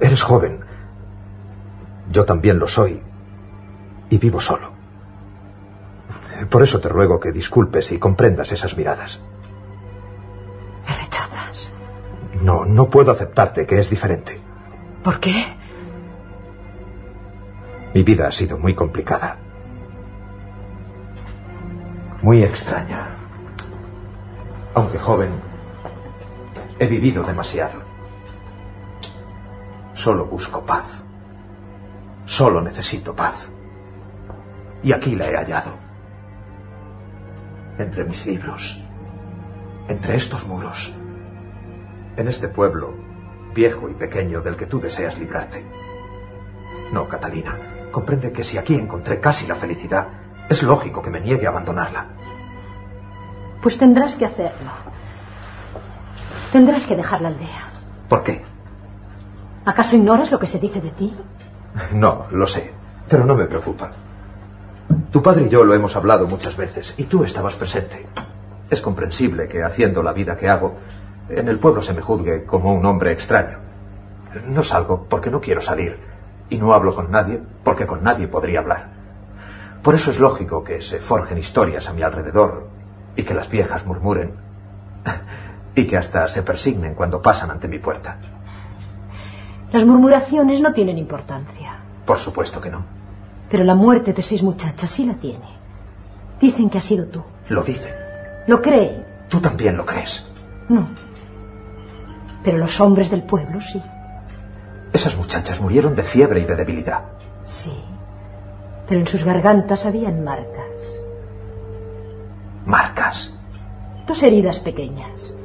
Eres 0.00 0.22
joven. 0.22 0.60
Yo 2.12 2.24
también 2.24 2.58
lo 2.58 2.68
soy. 2.68 3.00
Y 4.10 4.18
vivo 4.18 4.40
solo. 4.40 4.70
Por 6.50 6.62
eso 6.62 6.78
te 6.78 6.88
ruego 6.88 7.18
que 7.18 7.32
disculpes 7.32 7.90
y 7.92 7.98
comprendas 7.98 8.52
esas 8.52 8.76
miradas. 8.76 9.20
No, 12.42 12.64
no 12.64 12.88
puedo 12.88 13.12
aceptarte 13.12 13.66
que 13.66 13.78
es 13.78 13.90
diferente. 13.90 14.40
¿Por 15.02 15.20
qué? 15.20 15.56
Mi 17.94 18.02
vida 18.02 18.28
ha 18.28 18.32
sido 18.32 18.58
muy 18.58 18.74
complicada. 18.74 19.38
Muy 22.22 22.42
extraña. 22.42 23.08
Aunque 24.74 24.98
joven, 24.98 25.30
he 26.78 26.86
vivido 26.86 27.22
demasiado. 27.22 27.80
Solo 29.94 30.26
busco 30.26 30.60
paz. 30.64 31.04
Solo 32.26 32.60
necesito 32.60 33.14
paz. 33.14 33.50
Y 34.82 34.92
aquí 34.92 35.14
la 35.14 35.28
he 35.28 35.36
hallado. 35.36 35.70
Entre 37.78 38.04
mis 38.04 38.26
libros. 38.26 38.78
Entre 39.88 40.16
estos 40.16 40.46
muros. 40.46 40.92
En 42.16 42.28
este 42.28 42.48
pueblo, 42.48 42.94
viejo 43.54 43.88
y 43.90 43.94
pequeño 43.94 44.40
del 44.40 44.56
que 44.56 44.66
tú 44.66 44.80
deseas 44.80 45.18
librarte. 45.18 45.64
No, 46.92 47.08
Catalina. 47.08 47.58
Comprende 47.90 48.32
que 48.32 48.44
si 48.44 48.58
aquí 48.58 48.74
encontré 48.74 49.20
casi 49.20 49.46
la 49.46 49.54
felicidad, 49.54 50.08
es 50.48 50.62
lógico 50.62 51.02
que 51.02 51.10
me 51.10 51.20
niegue 51.20 51.46
a 51.46 51.50
abandonarla. 51.50 52.06
Pues 53.60 53.78
tendrás 53.78 54.16
que 54.16 54.26
hacerlo. 54.26 54.70
Tendrás 56.52 56.86
que 56.86 56.96
dejar 56.96 57.20
la 57.20 57.28
aldea. 57.28 57.70
¿Por 58.08 58.22
qué? 58.22 58.42
¿Acaso 59.64 59.96
ignoras 59.96 60.30
lo 60.30 60.38
que 60.38 60.46
se 60.46 60.58
dice 60.58 60.80
de 60.80 60.90
ti? 60.90 61.14
No, 61.92 62.26
lo 62.30 62.46
sé, 62.46 62.70
pero 63.08 63.24
no 63.24 63.34
me 63.34 63.46
preocupa. 63.46 63.90
Tu 65.10 65.22
padre 65.22 65.46
y 65.46 65.48
yo 65.48 65.64
lo 65.64 65.74
hemos 65.74 65.96
hablado 65.96 66.26
muchas 66.26 66.56
veces 66.56 66.94
y 66.96 67.04
tú 67.04 67.24
estabas 67.24 67.56
presente. 67.56 68.06
Es 68.70 68.80
comprensible 68.80 69.48
que 69.48 69.62
haciendo 69.62 70.02
la 70.02 70.12
vida 70.12 70.36
que 70.36 70.48
hago, 70.48 70.76
en 71.28 71.48
el 71.48 71.58
pueblo 71.58 71.82
se 71.82 71.92
me 71.92 72.02
juzgue 72.02 72.44
como 72.44 72.72
un 72.72 72.84
hombre 72.84 73.12
extraño. 73.12 73.58
No 74.48 74.62
salgo 74.62 75.06
porque 75.08 75.30
no 75.30 75.40
quiero 75.40 75.60
salir 75.60 75.98
y 76.48 76.58
no 76.58 76.72
hablo 76.72 76.94
con 76.94 77.10
nadie 77.10 77.40
porque 77.64 77.86
con 77.86 78.02
nadie 78.02 78.28
podría 78.28 78.60
hablar. 78.60 78.88
Por 79.82 79.94
eso 79.94 80.10
es 80.10 80.18
lógico 80.18 80.64
que 80.64 80.82
se 80.82 80.98
forjen 80.98 81.38
historias 81.38 81.88
a 81.88 81.92
mi 81.92 82.02
alrededor 82.02 82.68
y 83.14 83.22
que 83.22 83.34
las 83.34 83.48
viejas 83.48 83.86
murmuren 83.86 84.32
y 85.74 85.86
que 85.86 85.96
hasta 85.96 86.28
se 86.28 86.42
persignen 86.42 86.94
cuando 86.94 87.22
pasan 87.22 87.50
ante 87.50 87.68
mi 87.68 87.78
puerta. 87.78 88.18
Las 89.72 89.84
murmuraciones 89.84 90.60
no 90.60 90.72
tienen 90.72 90.98
importancia. 90.98 91.74
Por 92.04 92.18
supuesto 92.18 92.60
que 92.60 92.70
no. 92.70 92.84
Pero 93.50 93.64
la 93.64 93.74
muerte 93.74 94.12
de 94.12 94.22
seis 94.22 94.42
muchachas 94.42 94.90
sí 94.90 95.04
la 95.04 95.14
tiene. 95.14 95.46
Dicen 96.40 96.70
que 96.70 96.78
has 96.78 96.84
sido 96.84 97.06
tú. 97.06 97.22
Lo 97.48 97.62
dicen. 97.62 97.94
Lo 98.46 98.60
creen. 98.60 99.04
Tú 99.28 99.40
también 99.40 99.76
lo 99.76 99.84
crees. 99.84 100.28
No. 100.68 100.86
Pero 102.46 102.58
los 102.58 102.80
hombres 102.80 103.10
del 103.10 103.24
pueblo 103.24 103.60
sí. 103.60 103.82
Esas 104.92 105.16
muchachas 105.16 105.60
murieron 105.60 105.96
de 105.96 106.04
fiebre 106.04 106.38
y 106.42 106.44
de 106.44 106.54
debilidad. 106.54 107.00
Sí. 107.42 107.76
Pero 108.88 109.00
en 109.00 109.06
sus 109.08 109.24
gargantas 109.24 109.84
habían 109.84 110.22
marcas. 110.22 110.62
¿Marcas? 112.64 113.34
Dos 114.06 114.22
heridas 114.22 114.60
pequeñas. 114.60 115.36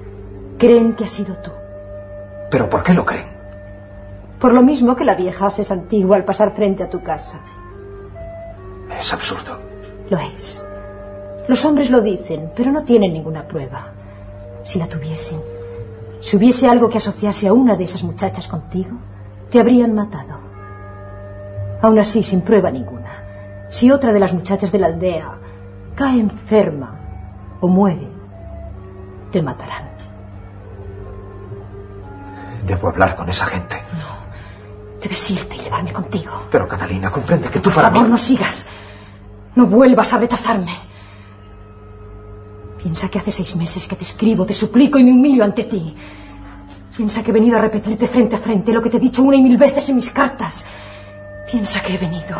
Creen 0.59 0.93
que 0.93 1.05
has 1.05 1.09
sido 1.09 1.35
tú. 1.37 1.49
¿Pero 2.51 2.69
por 2.69 2.83
qué 2.83 2.93
lo 2.93 3.03
creen? 3.03 3.29
Por 4.39 4.53
lo 4.53 4.61
mismo 4.61 4.95
que 4.95 5.03
la 5.03 5.15
vieja 5.15 5.49
se 5.49 5.63
santigua 5.63 6.17
al 6.17 6.23
pasar 6.23 6.53
frente 6.53 6.83
a 6.83 6.89
tu 6.91 7.01
casa. 7.01 7.39
Es 8.95 9.11
absurdo. 9.11 9.57
Lo 10.11 10.19
es. 10.19 10.63
Los 11.47 11.65
hombres 11.65 11.89
lo 11.89 12.01
dicen, 12.01 12.51
pero 12.55 12.71
no 12.71 12.83
tienen 12.83 13.11
ninguna 13.11 13.47
prueba. 13.47 13.87
Si 14.63 14.77
la 14.77 14.85
tuviesen, 14.85 15.41
si 16.21 16.37
hubiese 16.37 16.67
algo 16.69 16.89
que 16.89 16.99
asociase 16.99 17.47
a 17.47 17.53
una 17.53 17.75
de 17.75 17.83
esas 17.83 18.03
muchachas 18.03 18.47
contigo, 18.47 18.91
te 19.49 19.59
habrían 19.59 19.93
matado. 19.93 20.39
Aún 21.81 21.99
así, 21.99 22.23
sin 22.23 22.41
prueba 22.41 22.71
ninguna. 22.71 23.09
Si 23.69 23.89
otra 23.91 24.13
de 24.13 24.19
las 24.19 24.33
muchachas 24.33 24.71
de 24.71 24.79
la 24.79 24.87
aldea 24.87 25.33
cae 25.95 26.19
enferma 26.19 26.95
o 27.59 27.67
muere, 27.67 28.07
te 29.31 29.41
matarán. 29.41 29.89
Debo 32.65 32.89
hablar 32.89 33.15
con 33.15 33.27
esa 33.29 33.45
gente. 33.47 33.81
No. 33.97 35.01
Debes 35.01 35.31
irte 35.31 35.55
y 35.55 35.59
llevarme 35.61 35.91
contigo. 35.91 36.43
Pero 36.51 36.67
Catalina, 36.67 37.09
comprende 37.09 37.49
que 37.49 37.59
tú 37.59 37.69
Por 37.69 37.75
para 37.75 37.89
favor, 37.89 38.03
mí... 38.05 38.11
no 38.11 38.17
sigas. 38.17 38.67
No 39.55 39.65
vuelvas 39.65 40.13
a 40.13 40.19
rechazarme. 40.19 40.71
Piensa 42.81 43.09
que 43.09 43.19
hace 43.19 43.31
seis 43.31 43.55
meses 43.55 43.87
que 43.87 43.95
te 43.95 44.03
escribo, 44.03 44.45
te 44.45 44.53
suplico 44.53 44.97
y 44.97 45.03
me 45.03 45.11
humillo 45.11 45.43
ante 45.43 45.63
ti. 45.65 45.95
Piensa 46.95 47.23
que 47.23 47.31
he 47.31 47.33
venido 47.33 47.57
a 47.57 47.61
repetirte 47.61 48.07
frente 48.07 48.35
a 48.35 48.39
frente 48.39 48.73
lo 48.73 48.81
que 48.81 48.89
te 48.89 48.97
he 48.97 48.99
dicho 48.99 49.21
una 49.21 49.37
y 49.37 49.41
mil 49.41 49.57
veces 49.57 49.87
en 49.89 49.95
mis 49.95 50.09
cartas. 50.09 50.65
Piensa 51.49 51.81
que 51.81 51.93
he 51.93 51.97
venido 51.97 52.37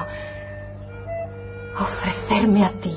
a 1.78 1.84
ofrecerme 1.84 2.66
a 2.66 2.70
ti. 2.70 2.94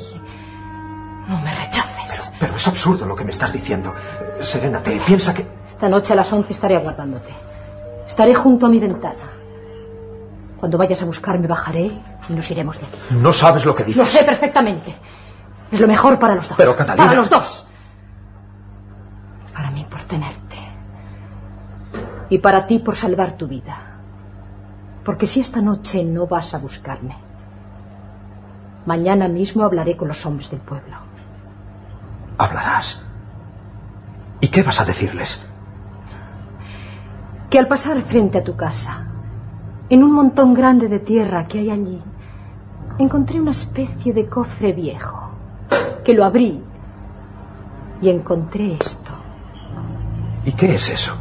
No 1.28 1.38
me 1.40 1.54
rechaces. 1.54 2.32
Pero 2.40 2.56
es 2.56 2.66
absurdo 2.66 3.06
lo 3.06 3.14
que 3.14 3.24
me 3.24 3.30
estás 3.30 3.52
diciendo. 3.52 3.94
Serénate, 4.40 5.00
piensa 5.06 5.34
que... 5.34 5.46
Esta 5.68 5.88
noche 5.88 6.12
a 6.12 6.16
las 6.16 6.32
once 6.32 6.52
estaré 6.52 6.76
aguardándote. 6.76 7.32
Estaré 8.06 8.34
junto 8.34 8.66
a 8.66 8.68
mi 8.68 8.78
ventana. 8.78 9.32
Cuando 10.58 10.78
vayas 10.78 11.02
a 11.02 11.04
buscarme 11.04 11.46
bajaré 11.46 11.90
y 12.28 12.32
nos 12.32 12.50
iremos 12.50 12.78
de 12.80 12.86
aquí. 12.86 12.96
No 13.20 13.32
sabes 13.32 13.64
lo 13.64 13.74
que 13.74 13.84
dices. 13.84 14.02
Lo 14.02 14.06
sé 14.06 14.24
perfectamente. 14.24 14.94
Es 15.74 15.80
lo 15.80 15.86
mejor 15.88 16.18
para 16.18 16.34
los 16.34 16.48
dos. 16.48 16.56
Pero, 16.56 16.76
Catalina- 16.76 17.04
Para 17.06 17.16
los 17.16 17.28
dos. 17.30 17.66
Para 19.52 19.70
mí 19.70 19.86
por 19.90 20.00
tenerte. 20.02 20.58
Y 22.30 22.38
para 22.38 22.66
ti 22.66 22.78
por 22.78 22.96
salvar 22.96 23.32
tu 23.36 23.46
vida. 23.46 23.76
Porque 25.04 25.26
si 25.26 25.40
esta 25.40 25.60
noche 25.60 26.02
no 26.04 26.26
vas 26.26 26.54
a 26.54 26.58
buscarme, 26.58 27.16
mañana 28.86 29.28
mismo 29.28 29.62
hablaré 29.64 29.96
con 29.96 30.08
los 30.08 30.24
hombres 30.24 30.50
del 30.50 30.60
pueblo. 30.60 30.96
Hablarás. 32.38 33.02
¿Y 34.40 34.48
qué 34.48 34.62
vas 34.62 34.80
a 34.80 34.84
decirles? 34.84 35.44
Que 37.50 37.58
al 37.58 37.68
pasar 37.68 38.00
frente 38.02 38.38
a 38.38 38.44
tu 38.44 38.56
casa, 38.56 39.04
en 39.90 40.02
un 40.02 40.12
montón 40.12 40.54
grande 40.54 40.88
de 40.88 40.98
tierra 40.98 41.46
que 41.46 41.58
hay 41.60 41.70
allí, 41.70 42.00
encontré 42.98 43.40
una 43.40 43.52
especie 43.52 44.12
de 44.12 44.26
cofre 44.28 44.72
viejo. 44.72 45.23
Que 46.04 46.14
lo 46.14 46.24
abrí 46.24 46.62
y 48.02 48.08
encontré 48.10 48.74
esto. 48.74 49.12
¿Y 50.44 50.52
qué 50.52 50.74
es 50.74 50.90
eso? 50.90 51.16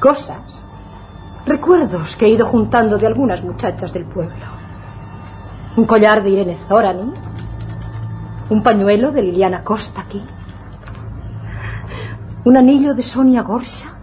Cosas. 0.00 0.68
Recuerdos 1.46 2.14
que 2.16 2.26
he 2.26 2.28
ido 2.28 2.46
juntando 2.46 2.98
de 2.98 3.06
algunas 3.06 3.42
muchachas 3.42 3.92
del 3.92 4.04
pueblo. 4.04 4.46
Un 5.76 5.86
collar 5.86 6.22
de 6.22 6.30
Irene 6.30 6.56
Zorani. 6.56 7.12
Un 8.50 8.62
pañuelo 8.62 9.10
de 9.10 9.22
Liliana 9.22 9.64
Costa 9.64 10.02
aquí. 10.02 10.22
Un 12.44 12.56
anillo 12.56 12.94
de 12.94 13.02
Sonia 13.02 13.42
Gorsha. 13.42 13.94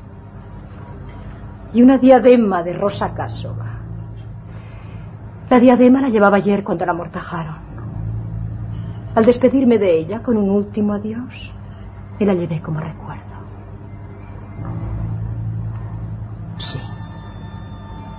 Y 1.73 1.83
una 1.83 1.99
diadema 1.99 2.63
de 2.63 2.73
Rosa 2.73 3.13
Casova. 3.13 3.67
La 5.49 5.59
diadema 5.59 6.01
la 6.01 6.09
llevaba 6.09 6.37
ayer 6.37 6.63
cuando 6.63 6.85
la 6.85 6.91
amortajaron. 6.91 7.68
Al 9.15 9.25
despedirme 9.25 9.77
de 9.77 9.97
ella 9.97 10.21
con 10.21 10.37
un 10.37 10.49
último 10.49 10.93
adiós, 10.93 11.51
me 12.19 12.25
la 12.25 12.33
llevé 12.33 12.61
como 12.61 12.79
recuerdo. 12.79 13.23
Sí. 16.57 16.79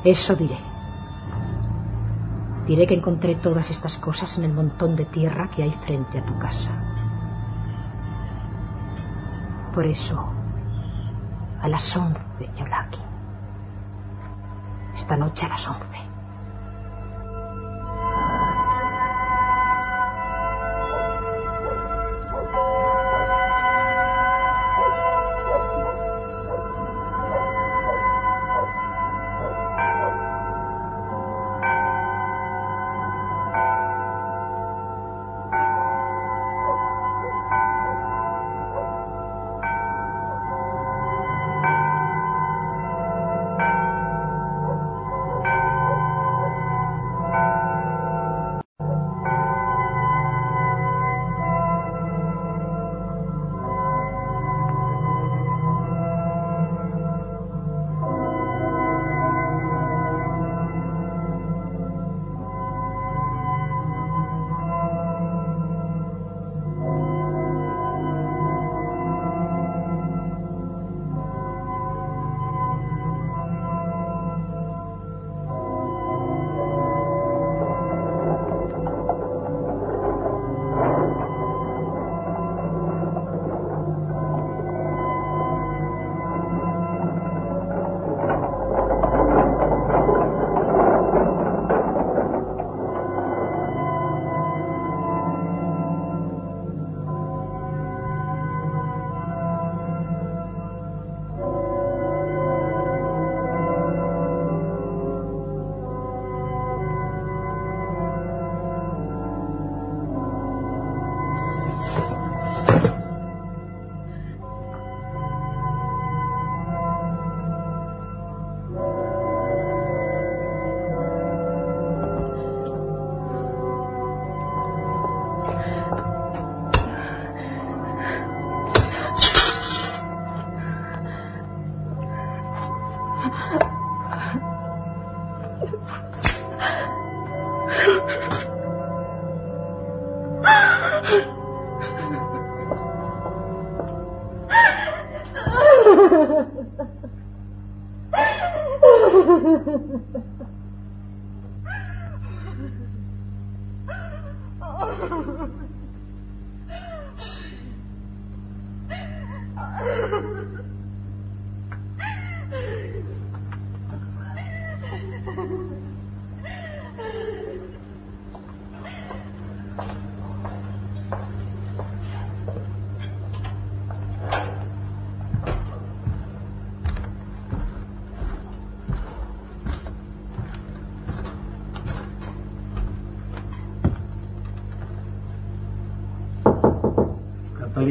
Eso 0.05 0.35
diré. 0.35 0.57
Diré 2.67 2.87
que 2.87 2.95
encontré 2.95 3.35
todas 3.37 3.71
estas 3.71 3.99
cosas 3.99 4.37
en 4.39 4.45
el 4.45 4.53
montón 4.53 4.97
de 4.97 5.05
tierra 5.05 5.49
que 5.49 5.63
hay 5.63 5.71
frente 5.71 6.19
a 6.19 6.25
tu 6.25 6.39
casa. 6.39 6.73
Por 9.75 9.87
eso, 9.87 10.25
a 11.63 11.69
las 11.69 11.97
once, 11.97 12.51
Yolaki. 12.57 12.99
Esta 14.95 15.17
noche 15.17 15.47
a 15.47 15.51
las 15.51 15.69
once. 15.69 16.10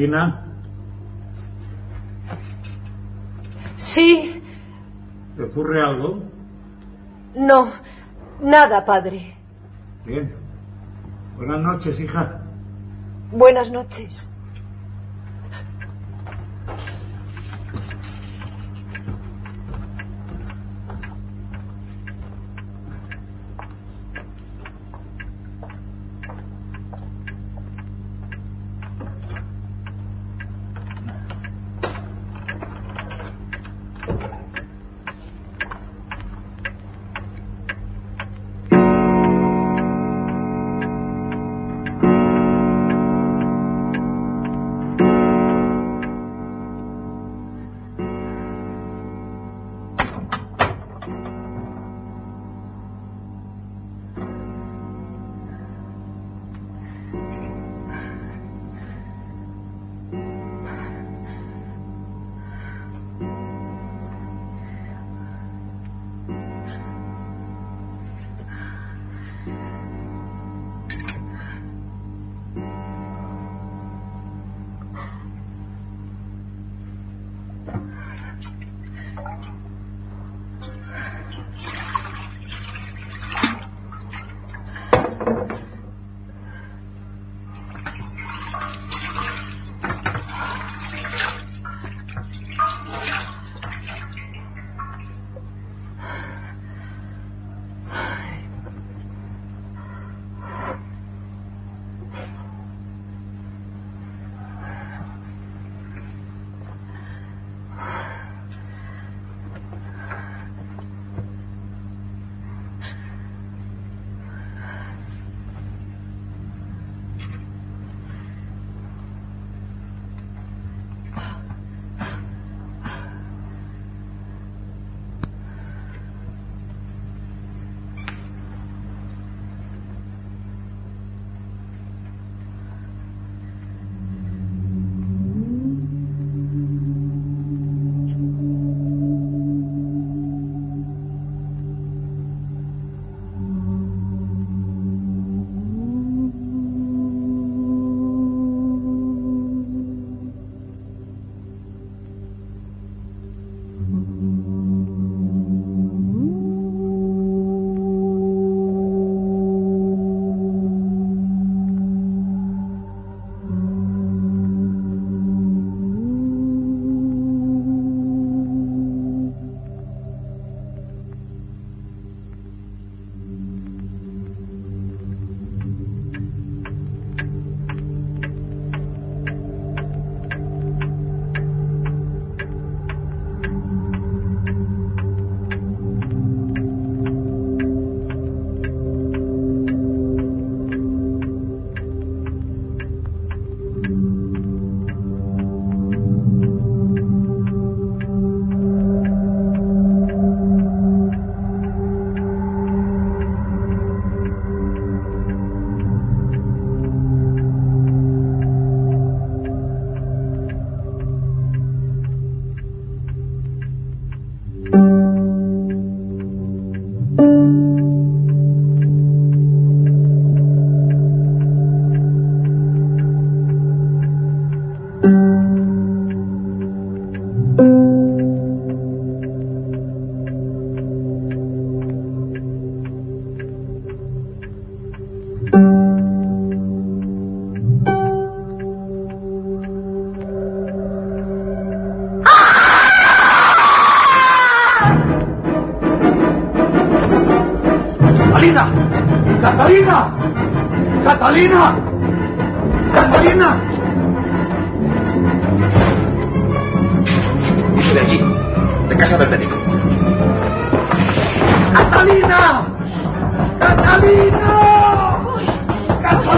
Catalina, 0.08 0.46
Sí, 3.76 4.42
¿te 5.36 5.44
ocurre 5.44 5.82
algo? 5.82 6.20
no, 7.36 7.70
nada, 8.42 8.86
padre. 8.86 9.36
Bien. 10.06 10.34
Buenas 11.38 11.62
noches, 11.62 12.00
hija. 12.00 12.42
Buenas 13.32 13.72
noches. 13.72 14.32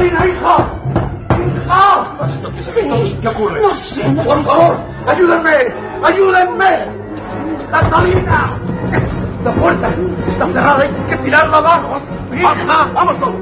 ¡Catalina, 0.02 0.26
hija! 0.26 0.58
¡Hija! 1.38 2.28
Sí. 2.60 3.18
¿Qué 3.22 3.28
ocurre? 3.28 3.62
No 3.62 3.74
sé, 3.76 4.10
no 4.12 4.24
Por 4.24 4.38
sé. 4.38 4.44
favor, 4.44 4.78
ayúdenme, 5.06 5.52
ayúdenme. 6.04 6.80
¡Catalina! 7.70 8.50
La 9.46 9.52
puerta 9.54 9.90
está 10.28 10.46
cerrada, 10.48 10.82
hay 10.82 10.90
que 11.08 11.18
tirarla 11.18 11.58
abajo. 11.58 12.02
¡Hija! 12.34 12.90
¡Vamos 12.96 13.20
todos! 13.20 13.36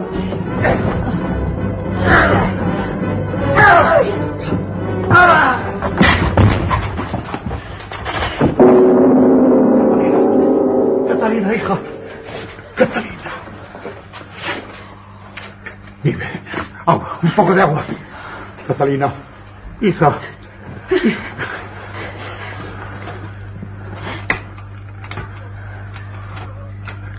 Catalina, 11.08 11.54
hija. 11.56 11.78
Catalina. 12.76 13.09
Agua, 16.90 17.20
un 17.22 17.32
poco 17.32 17.54
de 17.54 17.62
agua. 17.62 17.86
Catalina, 18.68 19.14
hija. 19.80 20.20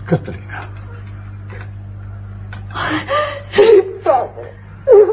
Catalina. 0.05 0.59
Padre, 4.03 4.53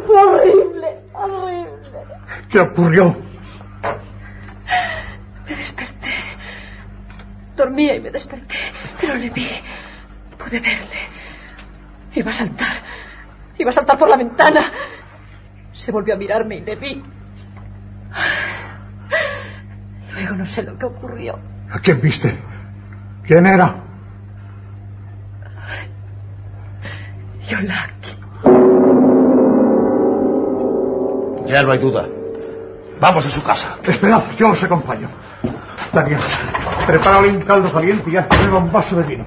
fue 0.06 0.24
horrible, 0.24 0.88
horrible. 1.12 1.98
¿Qué 2.50 2.58
ocurrió? 2.58 3.16
Me 5.48 5.54
desperté. 5.54 6.14
Dormía 7.56 7.94
y 7.94 8.00
me 8.00 8.10
desperté, 8.10 8.56
pero 9.00 9.14
le 9.14 9.30
vi. 9.30 9.48
Pude 10.36 10.58
verle. 10.58 11.00
Iba 12.16 12.32
a 12.32 12.34
saltar. 12.34 12.87
Iba 13.58 13.70
a 13.70 13.72
saltar 13.72 13.98
por 13.98 14.08
la 14.08 14.16
ventana. 14.16 14.62
Se 15.74 15.92
volvió 15.92 16.14
a 16.14 16.16
mirarme 16.16 16.56
y 16.56 16.60
le 16.60 16.76
vi. 16.76 17.02
Luego 20.12 20.36
no 20.36 20.46
sé 20.46 20.62
lo 20.62 20.78
que 20.78 20.86
ocurrió. 20.86 21.38
¿A 21.70 21.78
quién 21.80 22.00
viste? 22.00 22.38
¿Quién 23.26 23.46
era? 23.46 23.74
Yolaki. 27.48 28.18
Ya 31.46 31.62
no 31.62 31.72
hay 31.72 31.78
duda. 31.78 32.06
Vamos 33.00 33.26
a 33.26 33.30
su 33.30 33.42
casa. 33.42 33.76
Esperad, 33.82 34.22
yo 34.38 34.50
os 34.50 34.62
acompaño. 34.62 35.08
Daniel, 35.92 36.20
prepárale 36.86 37.28
un 37.28 37.40
caldo 37.40 37.72
caliente 37.72 38.10
y 38.10 38.16
haz 38.16 38.26
poner 38.26 38.50
un 38.50 38.70
vaso 38.70 38.96
de 38.96 39.02
vino. 39.04 39.24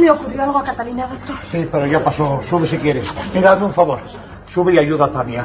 ¿Le 0.00 0.10
ocurrió 0.10 0.42
algo 0.42 0.58
a 0.58 0.64
Catalina, 0.64 1.06
doctor? 1.06 1.36
Sí, 1.50 1.68
pero 1.70 1.86
ya 1.86 2.02
pasó. 2.02 2.40
Sube 2.42 2.66
si 2.66 2.78
quieres. 2.78 3.14
Mira, 3.34 3.52
hazme 3.52 3.66
un 3.66 3.74
favor. 3.74 4.00
Sube 4.48 4.72
y 4.72 4.78
ayuda 4.78 5.04
a 5.04 5.12
Tania. 5.12 5.44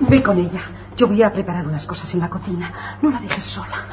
Ve 0.00 0.22
con 0.22 0.38
ella. 0.38 0.60
Yo 0.94 1.08
voy 1.08 1.22
a 1.22 1.32
preparar 1.32 1.66
unas 1.66 1.86
cosas 1.86 2.12
en 2.12 2.20
la 2.20 2.28
cocina. 2.28 2.70
No 3.00 3.10
la 3.10 3.18
dejes 3.20 3.44
sola. 3.44 3.86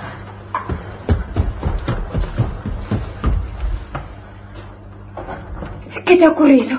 ¿Qué 6.05 6.17
te 6.17 6.25
ha 6.25 6.29
ocurrido? 6.29 6.77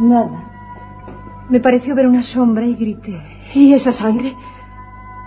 Nada. 0.00 0.50
Me 1.48 1.60
pareció 1.60 1.94
ver 1.94 2.06
una 2.06 2.22
sombra 2.22 2.66
y 2.66 2.74
grité. 2.74 3.22
¿Y 3.54 3.72
esa 3.72 3.90
sangre? 3.90 4.36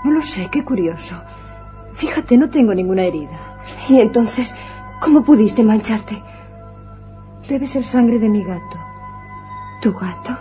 No 0.03 0.11
lo 0.11 0.21
sé, 0.21 0.49
qué 0.51 0.63
curioso. 0.63 1.15
Fíjate, 2.03 2.37
no 2.37 2.49
tengo 2.49 2.75
ninguna 2.75 3.03
herida. 3.03 3.37
¿Y 3.87 4.01
entonces 4.01 4.53
cómo 4.99 5.23
pudiste 5.23 5.63
mancharte? 5.63 6.21
Debe 7.47 7.65
ser 7.65 7.85
sangre 7.85 8.19
de 8.19 8.27
mi 8.27 8.43
gato. 8.43 8.77
¿Tu 9.81 9.93
gato? 9.93 10.37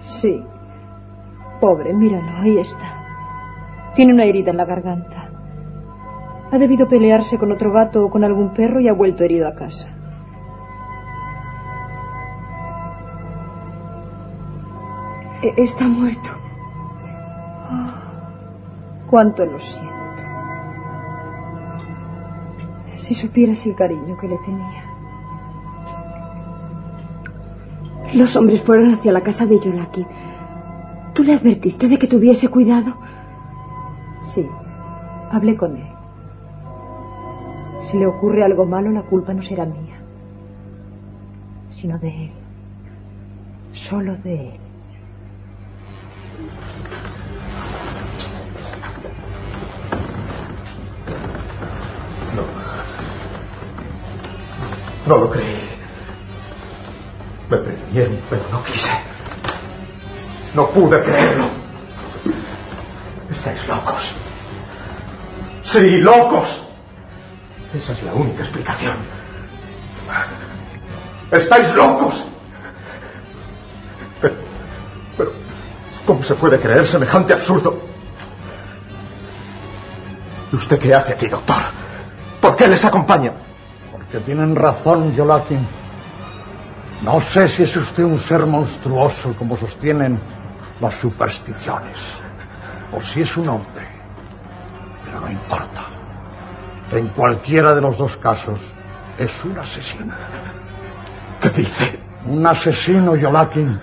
Sí. 0.00 0.42
Pobre, 1.60 1.92
míralo, 1.92 2.38
ahí 2.38 2.56
está. 2.56 3.92
Tiene 3.94 4.14
una 4.14 4.24
herida 4.24 4.52
en 4.52 4.56
la 4.56 4.64
garganta. 4.64 5.28
Ha 6.50 6.56
debido 6.56 6.88
pelearse 6.88 7.36
con 7.36 7.52
otro 7.52 7.70
gato 7.72 8.02
o 8.06 8.08
con 8.10 8.24
algún 8.24 8.54
perro 8.54 8.80
y 8.80 8.88
ha 8.88 8.94
vuelto 8.94 9.22
herido 9.22 9.46
a 9.48 9.54
casa. 9.54 9.88
E- 15.42 15.54
Está 15.58 15.86
muerto. 15.88 16.30
Cuánto 19.10 19.44
lo 19.46 19.60
siento. 19.60 19.95
Si 23.06 23.14
supieras 23.14 23.64
el 23.66 23.76
cariño 23.76 24.18
que 24.18 24.26
le 24.26 24.36
tenía. 24.38 24.82
Los 28.14 28.34
hombres 28.34 28.60
fueron 28.60 28.94
hacia 28.94 29.12
la 29.12 29.20
casa 29.20 29.46
de 29.46 29.60
Yolaki. 29.60 30.04
¿Tú 31.14 31.22
le 31.22 31.34
advertiste 31.34 31.86
de 31.86 32.00
que 32.00 32.08
tuviese 32.08 32.48
cuidado? 32.48 32.96
Sí, 34.24 34.44
hablé 35.30 35.56
con 35.56 35.76
él. 35.76 35.86
Si 37.88 37.96
le 37.96 38.08
ocurre 38.08 38.42
algo 38.42 38.66
malo, 38.66 38.90
la 38.90 39.02
culpa 39.02 39.32
no 39.32 39.42
será 39.44 39.66
mía, 39.66 39.98
sino 41.70 42.00
de 42.00 42.24
él. 42.24 42.30
Solo 43.72 44.16
de 44.16 44.48
él. 44.48 44.65
No 55.06 55.16
lo 55.16 55.30
creí. 55.30 55.68
Me 57.48 57.58
previnieron, 57.58 58.18
pero 58.28 58.42
no 58.50 58.62
quise. 58.64 58.90
No 60.54 60.68
pude 60.68 61.00
creerlo. 61.00 61.44
Estáis 63.30 63.66
locos. 63.68 64.12
Sí, 65.62 65.98
locos. 65.98 66.62
Esa 67.72 67.92
es 67.92 68.02
la 68.02 68.14
única 68.14 68.42
explicación. 68.42 68.96
Estáis 71.30 71.72
locos. 71.74 72.24
Pero, 74.20 74.34
pero, 75.16 75.32
¿cómo 76.04 76.22
se 76.22 76.34
puede 76.34 76.58
creer 76.58 76.86
semejante 76.86 77.32
absurdo? 77.32 77.78
¿Y 80.52 80.56
usted 80.56 80.78
qué 80.78 80.94
hace 80.94 81.12
aquí, 81.12 81.28
doctor? 81.28 81.62
¿Por 82.40 82.56
qué 82.56 82.66
les 82.66 82.84
acompaña? 82.84 83.32
Tienen 84.24 84.56
razón, 84.56 85.14
Yolakin. 85.14 85.66
No 87.02 87.20
sé 87.20 87.48
si 87.48 87.62
es 87.64 87.76
usted 87.76 88.02
un 88.04 88.18
ser 88.18 88.46
monstruoso, 88.46 89.34
como 89.34 89.56
sostienen 89.56 90.18
las 90.80 90.94
supersticiones, 90.94 91.98
o 92.96 93.00
si 93.00 93.20
es 93.20 93.36
un 93.36 93.48
hombre. 93.48 93.86
Pero 95.04 95.20
no 95.20 95.30
importa. 95.30 95.82
En 96.92 97.08
cualquiera 97.08 97.74
de 97.74 97.80
los 97.80 97.98
dos 97.98 98.16
casos, 98.16 98.60
es 99.18 99.44
un 99.44 99.58
asesino. 99.58 100.14
¿Qué 101.40 101.50
dice? 101.50 102.00
Un 102.26 102.46
asesino, 102.46 103.16
Yolakin. 103.16 103.78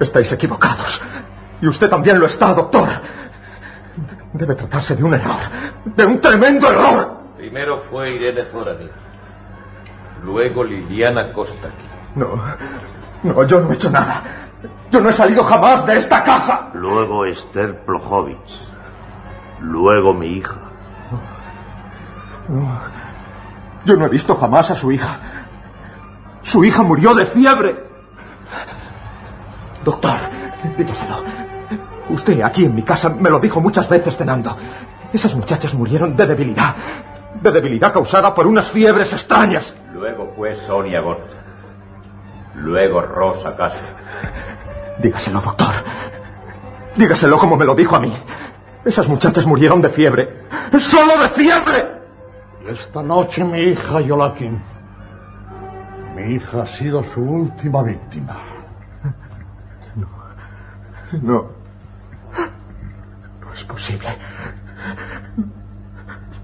Estáis 0.00 0.32
equivocados. 0.32 1.00
Y 1.60 1.68
usted 1.68 1.88
también 1.88 2.18
lo 2.18 2.26
está, 2.26 2.52
doctor. 2.52 2.88
Debe 4.32 4.54
tratarse 4.54 4.96
de 4.96 5.04
un 5.04 5.14
error. 5.14 5.38
De 5.84 6.04
un 6.04 6.20
tremendo 6.20 6.68
error. 6.68 7.15
Primero 7.46 7.78
fue 7.78 8.10
Irene 8.10 8.42
Zorani. 8.42 8.88
Luego 10.24 10.64
Liliana 10.64 11.32
Kostaki. 11.32 11.86
No, 12.16 12.42
no, 13.22 13.44
yo 13.44 13.60
no 13.60 13.70
he 13.70 13.74
hecho 13.74 13.88
nada. 13.88 14.20
Yo 14.90 15.00
no 15.00 15.10
he 15.10 15.12
salido 15.12 15.44
jamás 15.44 15.86
de 15.86 15.96
esta 15.96 16.24
casa. 16.24 16.70
Luego 16.74 17.24
Esther 17.24 17.84
Plojovic. 17.84 18.36
Luego 19.60 20.12
mi 20.12 20.26
hija. 20.26 20.56
No, 22.48 22.80
yo 23.84 23.96
no 23.96 24.06
he 24.06 24.08
visto 24.08 24.34
jamás 24.34 24.72
a 24.72 24.74
su 24.74 24.90
hija. 24.90 25.20
Su 26.42 26.64
hija 26.64 26.82
murió 26.82 27.14
de 27.14 27.26
fiebre. 27.26 27.76
Doctor, 29.84 30.18
dígaselo. 30.76 31.14
Usted 32.08 32.42
aquí 32.42 32.64
en 32.64 32.74
mi 32.74 32.82
casa 32.82 33.08
me 33.08 33.30
lo 33.30 33.38
dijo 33.38 33.60
muchas 33.60 33.88
veces 33.88 34.16
cenando. 34.16 34.56
Esas 35.12 35.36
muchachas 35.36 35.74
murieron 35.74 36.16
de 36.16 36.26
debilidad. 36.26 36.74
De 37.40 37.52
debilidad 37.52 37.92
causada 37.92 38.34
por 38.34 38.46
unas 38.46 38.68
fiebres 38.68 39.12
extrañas. 39.12 39.76
Luego 39.92 40.32
fue 40.36 40.54
Sonia 40.54 41.00
Gorcha. 41.00 41.38
Luego 42.54 43.02
Rosa 43.02 43.54
Caso. 43.54 43.80
Dígaselo, 44.98 45.40
doctor. 45.40 45.74
Dígaselo 46.96 47.38
como 47.38 47.56
me 47.56 47.64
lo 47.64 47.74
dijo 47.74 47.96
a 47.96 48.00
mí. 48.00 48.12
Esas 48.84 49.08
muchachas 49.08 49.46
murieron 49.46 49.82
de 49.82 49.88
fiebre. 49.88 50.44
¡Solo 50.80 51.20
de 51.20 51.28
fiebre! 51.28 51.86
Y 52.64 52.70
esta 52.70 53.02
noche 53.02 53.44
mi 53.44 53.60
hija 53.60 54.00
Yolakin. 54.00 54.62
Mi 56.14 56.34
hija 56.34 56.62
ha 56.62 56.66
sido 56.66 57.02
su 57.02 57.20
última 57.20 57.82
víctima. 57.82 58.36
No. 61.22 61.50
No 63.40 63.52
es 63.52 63.64
posible. 63.64 64.08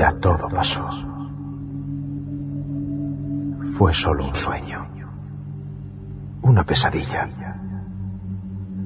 ya 0.00 0.12
todo 0.12 0.48
pasó. 0.48 0.88
Fue 3.74 3.92
solo 3.92 4.28
un 4.28 4.34
sueño. 4.34 4.88
Una 6.40 6.64
pesadilla. 6.64 7.28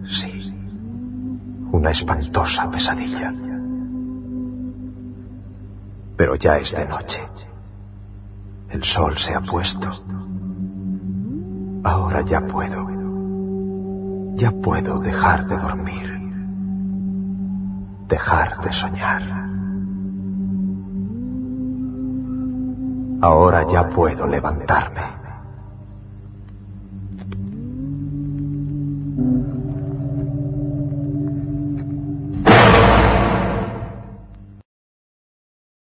Sí. 0.09 0.53
Una 1.71 1.91
espantosa 1.91 2.69
pesadilla. 2.69 3.33
Pero 6.17 6.35
ya 6.35 6.59
es 6.59 6.75
de 6.75 6.85
noche. 6.85 7.23
El 8.71 8.83
sol 8.83 9.17
se 9.17 9.37
ha 9.37 9.41
puesto. 9.41 9.95
Ahora 11.85 12.23
ya 12.23 12.41
puedo. 12.41 12.89
Ya 14.35 14.51
puedo 14.51 14.99
dejar 14.99 15.47
de 15.47 15.57
dormir. 15.59 16.09
Dejar 18.09 18.61
de 18.63 18.73
soñar. 18.73 19.44
Ahora 23.25 23.67
ya 23.67 23.89
puedo 23.89 24.27
levantarme. 24.27 25.24